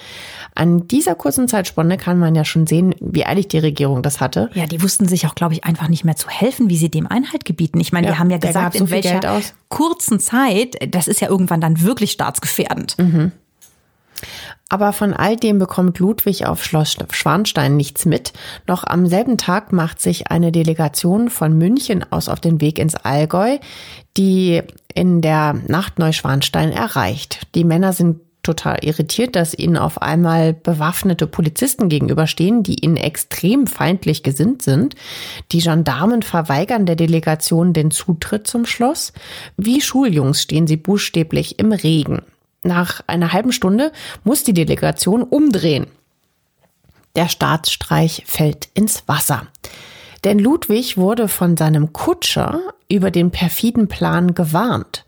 [0.53, 4.51] An dieser kurzen Zeitspanne kann man ja schon sehen, wie eilig die Regierung das hatte.
[4.53, 7.07] Ja, die wussten sich auch, glaube ich, einfach nicht mehr zu helfen, wie sie dem
[7.07, 7.79] Einhalt gebieten.
[7.79, 11.29] Ich meine, ja, wir haben ja gesagt, so in welcher kurzen Zeit, das ist ja
[11.29, 12.99] irgendwann dann wirklich staatsgefährdend.
[12.99, 13.31] Mhm.
[14.69, 18.33] Aber von all dem bekommt Ludwig auf Schloss Schwanstein nichts mit.
[18.67, 22.95] Noch am selben Tag macht sich eine Delegation von München aus auf den Weg ins
[22.95, 23.57] Allgäu,
[24.17, 24.61] die
[24.93, 27.47] in der Nacht Neuschwanstein erreicht.
[27.55, 33.67] Die Männer sind total irritiert, dass ihnen auf einmal bewaffnete Polizisten gegenüberstehen, die ihnen extrem
[33.67, 34.95] feindlich gesinnt sind.
[35.51, 39.13] Die Gendarmen verweigern der Delegation den Zutritt zum Schloss.
[39.57, 42.23] Wie Schuljungs stehen sie buchstäblich im Regen.
[42.63, 43.91] Nach einer halben Stunde
[44.23, 45.87] muss die Delegation umdrehen.
[47.15, 49.47] Der Staatsstreich fällt ins Wasser.
[50.23, 55.05] Denn Ludwig wurde von seinem Kutscher über den perfiden Plan gewarnt.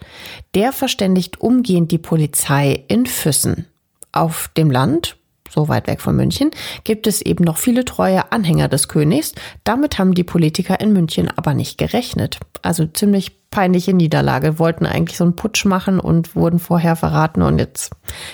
[0.56, 3.68] Der verständigt umgehend die Polizei in Füssen.
[4.12, 5.18] Auf dem Land,
[5.54, 6.52] so weit weg von München,
[6.84, 9.34] gibt es eben noch viele treue Anhänger des Königs.
[9.64, 12.40] Damit haben die Politiker in München aber nicht gerechnet.
[12.62, 17.60] Also ziemlich peinliche Niederlage, wollten eigentlich so einen Putsch machen und wurden vorher verraten und
[17.60, 17.92] jetzt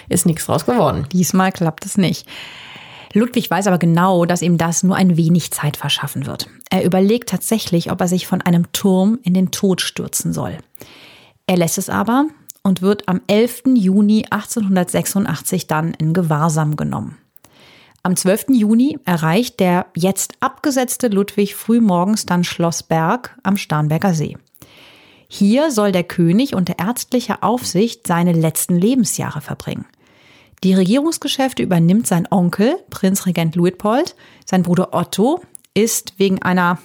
[0.07, 1.07] ist nichts draus geworden.
[1.11, 2.25] Diesmal klappt es nicht.
[3.13, 6.47] Ludwig weiß aber genau, dass ihm das nur ein wenig Zeit verschaffen wird.
[6.69, 10.57] Er überlegt tatsächlich, ob er sich von einem Turm in den Tod stürzen soll.
[11.47, 12.27] Er lässt es aber
[12.63, 13.63] und wird am 11.
[13.75, 17.17] Juni 1886 dann in Gewahrsam genommen.
[18.01, 18.47] Am 12.
[18.49, 24.37] Juni erreicht der jetzt abgesetzte Ludwig frühmorgens dann Schloss Berg am Starnberger See.
[25.27, 29.85] Hier soll der König unter ärztlicher Aufsicht seine letzten Lebensjahre verbringen.
[30.63, 34.15] Die Regierungsgeschäfte übernimmt sein Onkel, Prinzregent Luitpold.
[34.45, 35.41] Sein Bruder Otto
[35.73, 36.79] ist wegen einer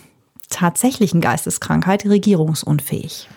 [0.51, 3.29] tatsächlichen Geisteskrankheit regierungsunfähig.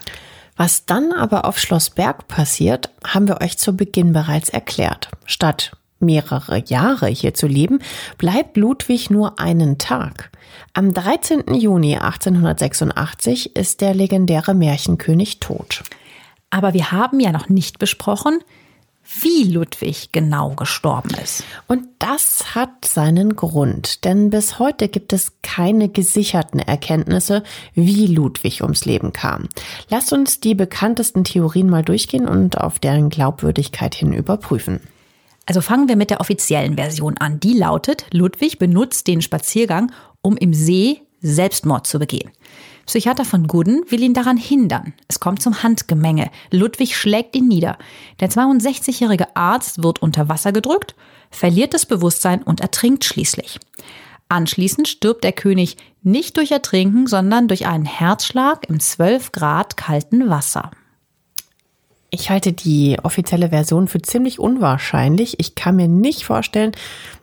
[0.58, 5.10] Was dann aber auf Schloss Berg passiert, haben wir euch zu Beginn bereits erklärt.
[5.26, 7.80] Statt mehrere Jahre hier zu leben,
[8.18, 10.32] bleibt Ludwig nur einen Tag.
[10.74, 11.54] Am 13.
[11.54, 15.84] Juni 1886 ist der legendäre Märchenkönig tot.
[16.50, 18.40] Aber wir haben ja noch nicht besprochen,
[19.22, 21.44] wie Ludwig genau gestorben ist.
[21.68, 27.44] Und das hat seinen Grund, denn bis heute gibt es keine gesicherten Erkenntnisse,
[27.74, 29.48] wie Ludwig ums Leben kam.
[29.90, 34.82] Lasst uns die bekanntesten Theorien mal durchgehen und auf deren Glaubwürdigkeit hin überprüfen.
[35.46, 37.40] Also fangen wir mit der offiziellen Version an.
[37.40, 39.92] Die lautet, Ludwig benutzt den Spaziergang,
[40.22, 42.32] um im See Selbstmord zu begehen.
[42.88, 44.94] Psychiater von Gooden will ihn daran hindern.
[45.10, 46.32] Es kommt zum Handgemenge.
[46.52, 47.78] Ludwig schlägt ihn nieder.
[48.22, 50.96] Der 62-jährige Arzt wird unter Wasser gedrückt,
[51.30, 53.60] verliert das Bewusstsein und ertrinkt schließlich.
[54.30, 60.30] Anschließend stirbt der König nicht durch Ertrinken, sondern durch einen Herzschlag im 12 Grad kalten
[60.30, 60.72] Wasser.
[62.10, 65.42] Ich halte die offizielle Version für ziemlich unwahrscheinlich.
[65.42, 66.72] Ich kann mir nicht vorstellen,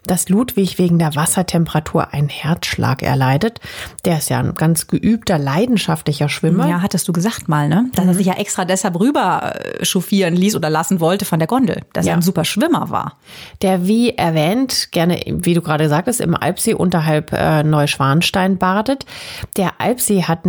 [0.06, 3.60] dass Ludwig wegen der Wassertemperatur einen Herzschlag erleidet.
[4.04, 6.68] Der ist ja ein ganz geübter, leidenschaftlicher Schwimmer.
[6.68, 7.86] Ja, hattest du gesagt mal, ne?
[7.94, 8.10] Dass mhm.
[8.10, 11.80] er sich ja extra deshalb rüber äh, chauffieren ließ oder lassen wollte von der Gondel.
[11.94, 12.12] Dass ja.
[12.12, 13.16] er ein super Schwimmer war.
[13.62, 19.06] Der, wie erwähnt, gerne, wie du gerade sagtest, im Alpsee unterhalb äh, Neuschwanstein badet.
[19.56, 20.40] Der Alpsee hat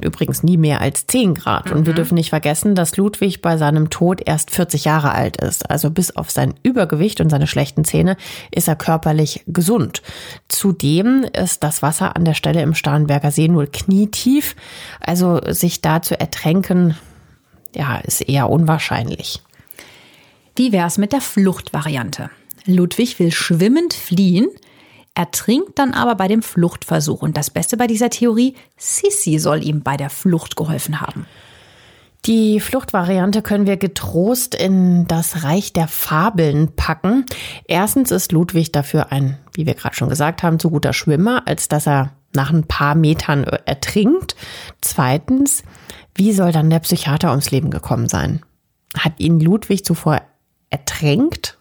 [0.00, 1.66] übrigens nie mehr als 10 Grad.
[1.66, 1.76] Mhm.
[1.76, 1.96] Und wir mhm.
[1.96, 5.70] dürfen nicht vergessen, dass Ludwig bei seinem Tod erst 40 Jahre alt ist.
[5.70, 8.16] Also bis auf sein Übergewicht und seine schlechten Zähne
[8.50, 10.02] ist er körperlich gesund.
[10.48, 14.56] Zudem ist das Wasser an der Stelle im Starnberger See nur knietief.
[15.00, 16.96] Also sich da zu ertränken,
[17.74, 19.42] ja, ist eher unwahrscheinlich.
[20.56, 22.30] Wie wäre es mit der Fluchtvariante?
[22.66, 24.48] Ludwig will schwimmend fliehen,
[25.18, 27.22] ertrinkt dann aber bei dem Fluchtversuch.
[27.22, 31.26] Und das Beste bei dieser Theorie, Sissi soll ihm bei der Flucht geholfen haben.
[32.24, 37.26] Die Fluchtvariante können wir getrost in das Reich der Fabeln packen.
[37.66, 41.66] Erstens ist Ludwig dafür ein, wie wir gerade schon gesagt haben, zu guter Schwimmer, als
[41.66, 44.36] dass er nach ein paar Metern ertrinkt.
[44.80, 45.64] Zweitens,
[46.14, 48.42] wie soll dann der Psychiater ums Leben gekommen sein?
[48.96, 50.22] Hat ihn Ludwig zuvor
[50.70, 51.57] ertränkt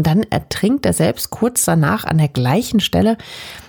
[0.00, 3.18] Und dann ertrinkt er selbst kurz danach an der gleichen Stelle.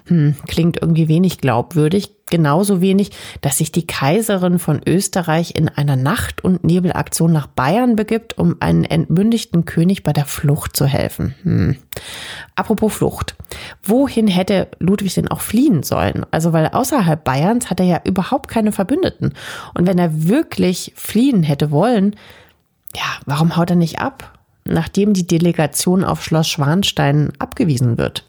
[0.05, 2.13] Hm, klingt irgendwie wenig glaubwürdig.
[2.29, 3.11] Genauso wenig,
[3.41, 8.55] dass sich die Kaiserin von Österreich in einer Nacht- und Nebelaktion nach Bayern begibt, um
[8.61, 11.36] einen entmündigten König bei der Flucht zu helfen.
[11.43, 11.75] Hm.
[12.55, 13.36] Apropos Flucht.
[13.84, 16.25] Wohin hätte Ludwig denn auch fliehen sollen?
[16.32, 19.34] Also, weil außerhalb Bayerns hat er ja überhaupt keine Verbündeten.
[19.73, 22.15] Und wenn er wirklich fliehen hätte wollen,
[22.95, 24.38] ja, warum haut er nicht ab?
[24.66, 28.26] Nachdem die Delegation auf Schloss Schwanstein abgewiesen wird.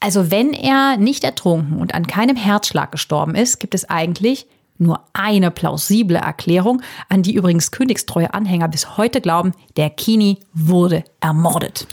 [0.00, 4.46] Also wenn er nicht ertrunken und an keinem Herzschlag gestorben ist, gibt es eigentlich
[4.78, 11.04] nur eine plausible Erklärung, an die übrigens königstreue Anhänger bis heute glauben, der Kini wurde
[11.20, 11.86] ermordet.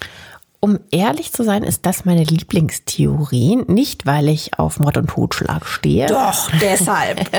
[0.62, 3.64] Um ehrlich zu sein, ist das meine Lieblingstheorie.
[3.68, 6.08] Nicht, weil ich auf Mord und Totschlag stehe.
[6.08, 7.30] Doch, deshalb.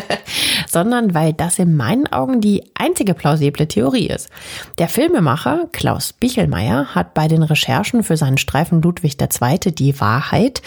[0.67, 4.31] sondern weil das in meinen Augen die einzige plausible Theorie ist.
[4.79, 9.59] Der Filmemacher Klaus Bichelmeier hat bei den Recherchen für seinen Streifen Ludwig II.
[9.71, 10.63] die Wahrheit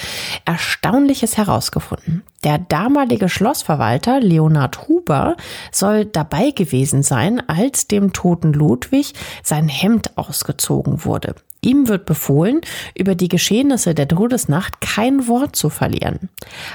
[0.45, 2.21] Erstaunliches herausgefunden.
[2.43, 5.37] Der damalige Schlossverwalter Leonhard Huber
[5.71, 11.33] soll dabei gewesen sein, als dem toten Ludwig sein Hemd ausgezogen wurde.
[11.63, 12.61] Ihm wird befohlen,
[12.95, 16.29] über die Geschehnisse der Todesnacht kein Wort zu verlieren.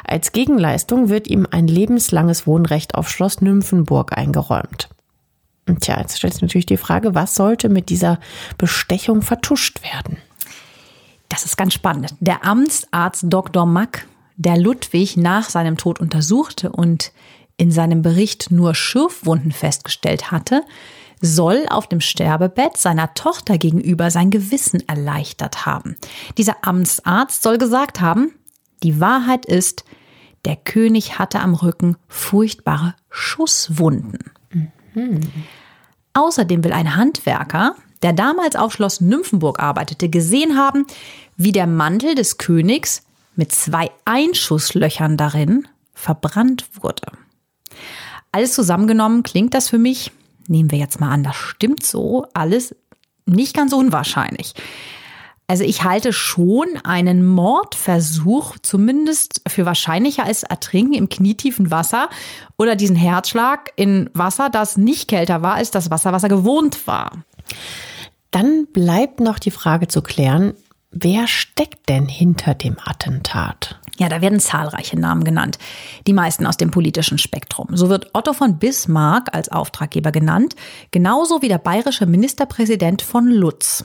[0.04, 4.88] Als Gegenleistung wird ihm ein lebenslanges Wohnrecht auf Schloss Nymphenburg eingeräumt.
[5.68, 8.18] Und tja, jetzt stellt sich natürlich die Frage, was sollte mit dieser
[8.56, 10.16] Bestechung vertuscht werden?
[11.28, 12.14] Das ist ganz spannend.
[12.20, 13.66] Der Amtsarzt Dr.
[13.66, 17.12] Mack, der Ludwig nach seinem Tod untersuchte und
[17.58, 20.62] in seinem Bericht nur Schürfwunden festgestellt hatte,
[21.20, 25.96] soll auf dem Sterbebett seiner Tochter gegenüber sein Gewissen erleichtert haben.
[26.36, 28.32] Dieser Amtsarzt soll gesagt haben,
[28.82, 29.84] die Wahrheit ist,
[30.44, 34.30] der König hatte am Rücken furchtbare Schusswunden.
[34.94, 35.20] Mhm.
[36.14, 40.86] Außerdem will ein Handwerker, der damals auf Schloss Nymphenburg arbeitete, gesehen haben,
[41.36, 43.02] wie der Mantel des Königs
[43.34, 47.12] mit zwei Einschusslöchern darin verbrannt wurde.
[48.32, 50.12] Alles zusammengenommen klingt das für mich
[50.48, 52.74] nehmen wir jetzt mal an, das stimmt so, alles
[53.26, 54.54] nicht ganz unwahrscheinlich.
[55.50, 62.10] Also ich halte schon einen Mordversuch zumindest für wahrscheinlicher als Ertrinken im knietiefen Wasser
[62.58, 66.86] oder diesen Herzschlag in Wasser, das nicht kälter war als das Wasser, was er gewohnt
[66.86, 67.12] war.
[68.30, 70.52] Dann bleibt noch die Frage zu klären,
[70.90, 73.77] wer steckt denn hinter dem Attentat?
[73.98, 75.58] Ja, da werden zahlreiche Namen genannt,
[76.06, 77.76] die meisten aus dem politischen Spektrum.
[77.76, 80.54] So wird Otto von Bismarck als Auftraggeber genannt,
[80.92, 83.84] genauso wie der bayerische Ministerpräsident von Lutz.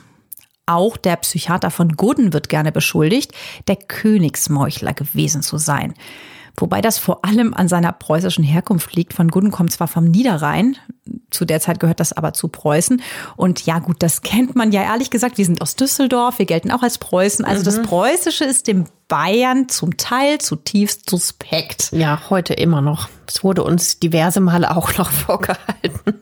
[0.66, 3.32] Auch der Psychiater von Gudden wird gerne beschuldigt,
[3.66, 5.94] der Königsmeuchler gewesen zu sein.
[6.56, 9.12] Wobei das vor allem an seiner preußischen Herkunft liegt.
[9.12, 10.76] Von Gudden kommt zwar vom Niederrhein,
[11.30, 13.02] zu der Zeit gehört das aber zu Preußen.
[13.36, 15.36] Und ja, gut, das kennt man ja ehrlich gesagt.
[15.36, 17.44] Wir sind aus Düsseldorf, wir gelten auch als Preußen.
[17.44, 17.64] Also mhm.
[17.64, 21.90] das Preußische ist dem Bayern zum Teil zutiefst suspekt.
[21.92, 23.08] Ja, heute immer noch.
[23.26, 26.20] Es wurde uns diverse Male auch noch vorgehalten.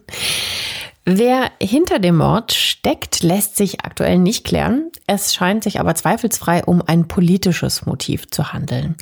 [1.04, 4.92] Wer hinter dem Mord steckt, lässt sich aktuell nicht klären.
[5.08, 8.94] Es scheint sich aber zweifelsfrei um ein politisches Motiv zu handeln.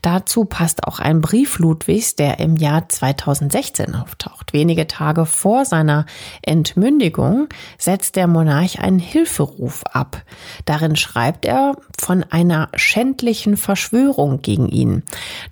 [0.00, 4.52] Dazu passt auch ein Brief Ludwigs, der im Jahr 2016 auftaucht.
[4.52, 6.06] Wenige Tage vor seiner
[6.42, 10.22] Entmündigung setzt der Monarch einen Hilferuf ab.
[10.64, 15.02] Darin schreibt er von einer schändlichen Verschwörung gegen ihn.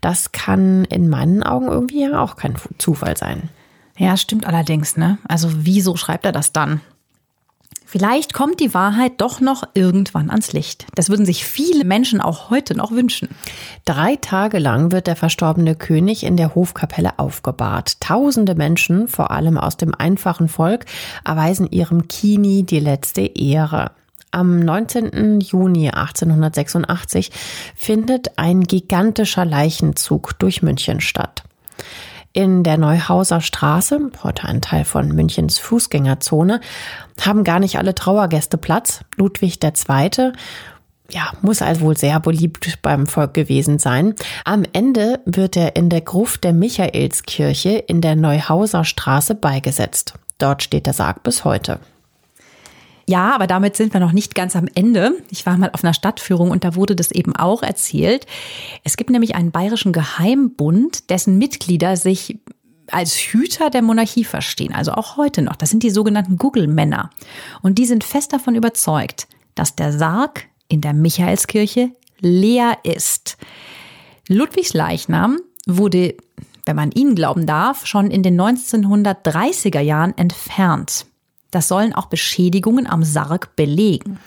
[0.00, 3.48] Das kann in meinen Augen irgendwie ja auch kein Zufall sein.
[3.96, 5.18] Ja, stimmt allerdings, ne?
[5.26, 6.80] Also wieso schreibt er das dann?
[7.88, 10.86] Vielleicht kommt die Wahrheit doch noch irgendwann ans Licht.
[10.96, 13.28] Das würden sich viele Menschen auch heute noch wünschen.
[13.84, 18.00] Drei Tage lang wird der verstorbene König in der Hofkapelle aufgebahrt.
[18.00, 20.84] Tausende Menschen, vor allem aus dem einfachen Volk,
[21.24, 23.92] erweisen ihrem Kini die letzte Ehre.
[24.32, 25.40] Am 19.
[25.40, 27.30] Juni 1886
[27.76, 31.44] findet ein gigantischer Leichenzug durch München statt.
[32.36, 36.60] In der Neuhauser Straße, heute ein Teil von Münchens Fußgängerzone,
[37.18, 39.00] haben gar nicht alle Trauergäste Platz.
[39.16, 40.32] Ludwig II
[41.10, 44.14] ja, muss also wohl sehr beliebt beim Volk gewesen sein.
[44.44, 50.12] Am Ende wird er in der Gruft der Michaelskirche in der Neuhauser Straße beigesetzt.
[50.36, 51.80] Dort steht der Sarg bis heute.
[53.08, 55.12] Ja, aber damit sind wir noch nicht ganz am Ende.
[55.30, 58.26] Ich war mal auf einer Stadtführung und da wurde das eben auch erzählt.
[58.82, 62.38] Es gibt nämlich einen bayerischen Geheimbund, dessen Mitglieder sich
[62.90, 65.56] als Hüter der Monarchie verstehen, also auch heute noch.
[65.56, 67.10] Das sind die sogenannten Google-Männer.
[67.62, 71.90] Und die sind fest davon überzeugt, dass der Sarg in der Michaelskirche
[72.20, 73.36] leer ist.
[74.28, 76.16] Ludwigs Leichnam wurde,
[76.64, 81.06] wenn man ihnen glauben darf, schon in den 1930er Jahren entfernt.
[81.50, 84.18] Das sollen auch Beschädigungen am Sarg belegen.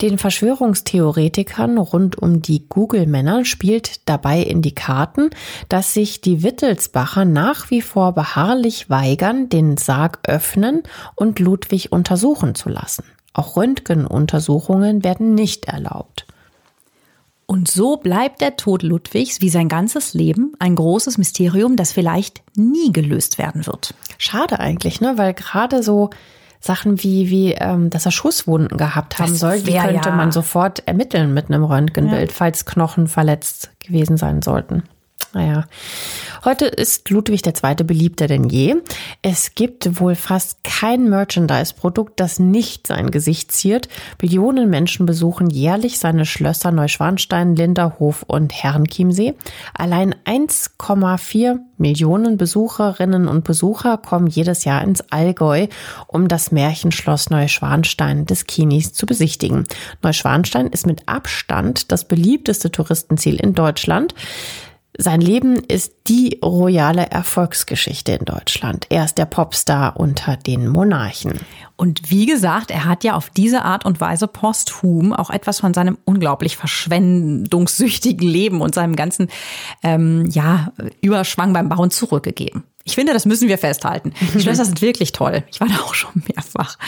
[0.00, 5.30] Den Verschwörungstheoretikern rund um die Google-Männer spielt dabei in die Karten,
[5.68, 10.82] dass sich die Wittelsbacher nach wie vor beharrlich weigern, den Sarg öffnen
[11.14, 13.04] und Ludwig untersuchen zu lassen.
[13.32, 16.26] Auch Röntgenuntersuchungen werden nicht erlaubt.
[17.46, 22.42] Und so bleibt der Tod Ludwigs wie sein ganzes Leben ein großes Mysterium, das vielleicht
[22.56, 23.94] nie gelöst werden wird.
[24.18, 25.16] Schade eigentlich, ne?
[25.16, 26.10] Weil gerade so
[26.64, 30.30] Sachen wie, wie ähm, dass er Schusswunden gehabt haben Das soll, die könnte ja- man
[30.30, 32.36] sofort ermitteln mit einem Röntgenbild, Ja.
[32.36, 34.84] falls Knochen verletzt gewesen sein sollten.
[35.34, 35.64] Naja,
[36.44, 37.74] heute ist Ludwig II.
[37.84, 38.76] beliebter denn je.
[39.22, 43.88] Es gibt wohl fast kein Merchandise-Produkt, das nicht sein Gesicht ziert.
[44.20, 49.34] Millionen Menschen besuchen jährlich seine Schlösser Neuschwanstein, Linderhof und Herrenchiemsee.
[49.72, 55.66] Allein 1,4 Millionen Besucherinnen und Besucher kommen jedes Jahr ins Allgäu,
[56.08, 59.64] um das Märchenschloss Neuschwanstein des Kinis zu besichtigen.
[60.02, 64.14] Neuschwanstein ist mit Abstand das beliebteste Touristenziel in Deutschland.
[64.98, 68.86] Sein Leben ist die royale Erfolgsgeschichte in Deutschland.
[68.90, 71.40] Er ist der Popstar unter den Monarchen.
[71.76, 75.72] Und wie gesagt, er hat ja auf diese Art und Weise posthum auch etwas von
[75.72, 79.28] seinem unglaublich verschwendungssüchtigen Leben und seinem ganzen
[79.82, 82.62] ähm, ja, Überschwang beim Bauen zurückgegeben.
[82.84, 84.12] Ich finde, das müssen wir festhalten.
[84.34, 85.44] Die Schlösser sind wirklich toll.
[85.50, 86.78] Ich war da auch schon mehrfach.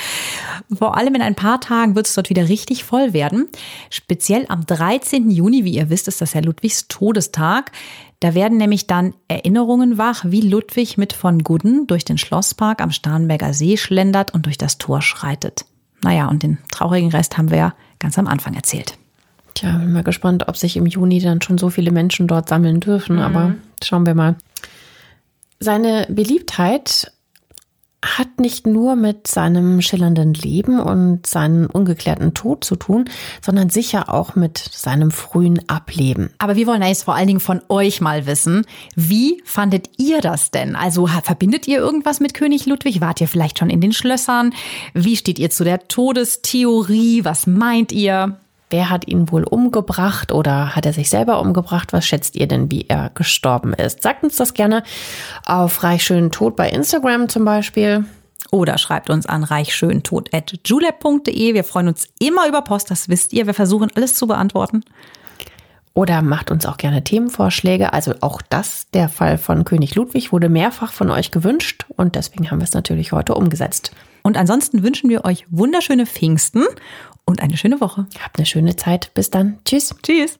[0.77, 3.49] Vor allem in ein paar Tagen wird es dort wieder richtig voll werden.
[3.91, 5.31] Speziell am 13.
[5.31, 7.71] Juni, wie ihr wisst, ist das ja Ludwigs Todestag.
[8.21, 12.91] Da werden nämlich dann Erinnerungen wach, wie Ludwig mit von Gudden durch den Schlosspark am
[12.91, 15.67] Starnberger See schlendert und durch das Tor schreitet.
[16.03, 18.97] Naja, und den traurigen Rest haben wir ja ganz am Anfang erzählt.
[19.55, 22.81] Tja, bin mal gespannt, ob sich im Juni dann schon so viele Menschen dort sammeln
[22.81, 24.37] dürfen, aber schauen wir mal.
[25.61, 27.13] Seine Beliebtheit
[28.05, 33.07] hat nicht nur mit seinem schillernden Leben und seinem ungeklärten Tod zu tun,
[33.41, 36.31] sondern sicher auch mit seinem frühen Ableben.
[36.39, 40.21] Aber wir wollen ja jetzt vor allen Dingen von euch mal wissen, wie fandet ihr
[40.21, 40.77] das denn?
[40.77, 43.01] Also verbindet ihr irgendwas mit König Ludwig?
[43.01, 44.53] Wart ihr vielleicht schon in den Schlössern?
[44.93, 47.25] Wie steht ihr zu der Todestheorie?
[47.25, 48.39] Was meint ihr?
[48.75, 51.93] Wer hat ihn wohl umgebracht oder hat er sich selber umgebracht?
[51.93, 54.03] Was schätzt ihr denn, wie er gestorben ist?
[54.03, 54.83] Sagt uns das gerne
[55.47, 58.05] auf Reich Schön Tod bei Instagram zum Beispiel.
[58.51, 61.55] Oder schreibt uns an reichschöntod.julep.de.
[61.55, 63.47] Wir freuen uns immer über Post, das wisst ihr.
[63.47, 64.83] Wir versuchen alles zu beantworten.
[65.95, 67.93] Oder macht uns auch gerne Themenvorschläge.
[67.93, 72.51] Also auch das, der Fall von König Ludwig, wurde mehrfach von euch gewünscht und deswegen
[72.51, 73.93] haben wir es natürlich heute umgesetzt.
[74.25, 76.65] Und ansonsten wünschen wir euch wunderschöne Pfingsten
[77.27, 78.07] und eine schöne Woche.
[78.23, 79.13] Habt eine schöne Zeit.
[79.15, 79.59] Bis dann.
[79.65, 79.95] Tschüss.
[80.03, 80.39] Tschüss.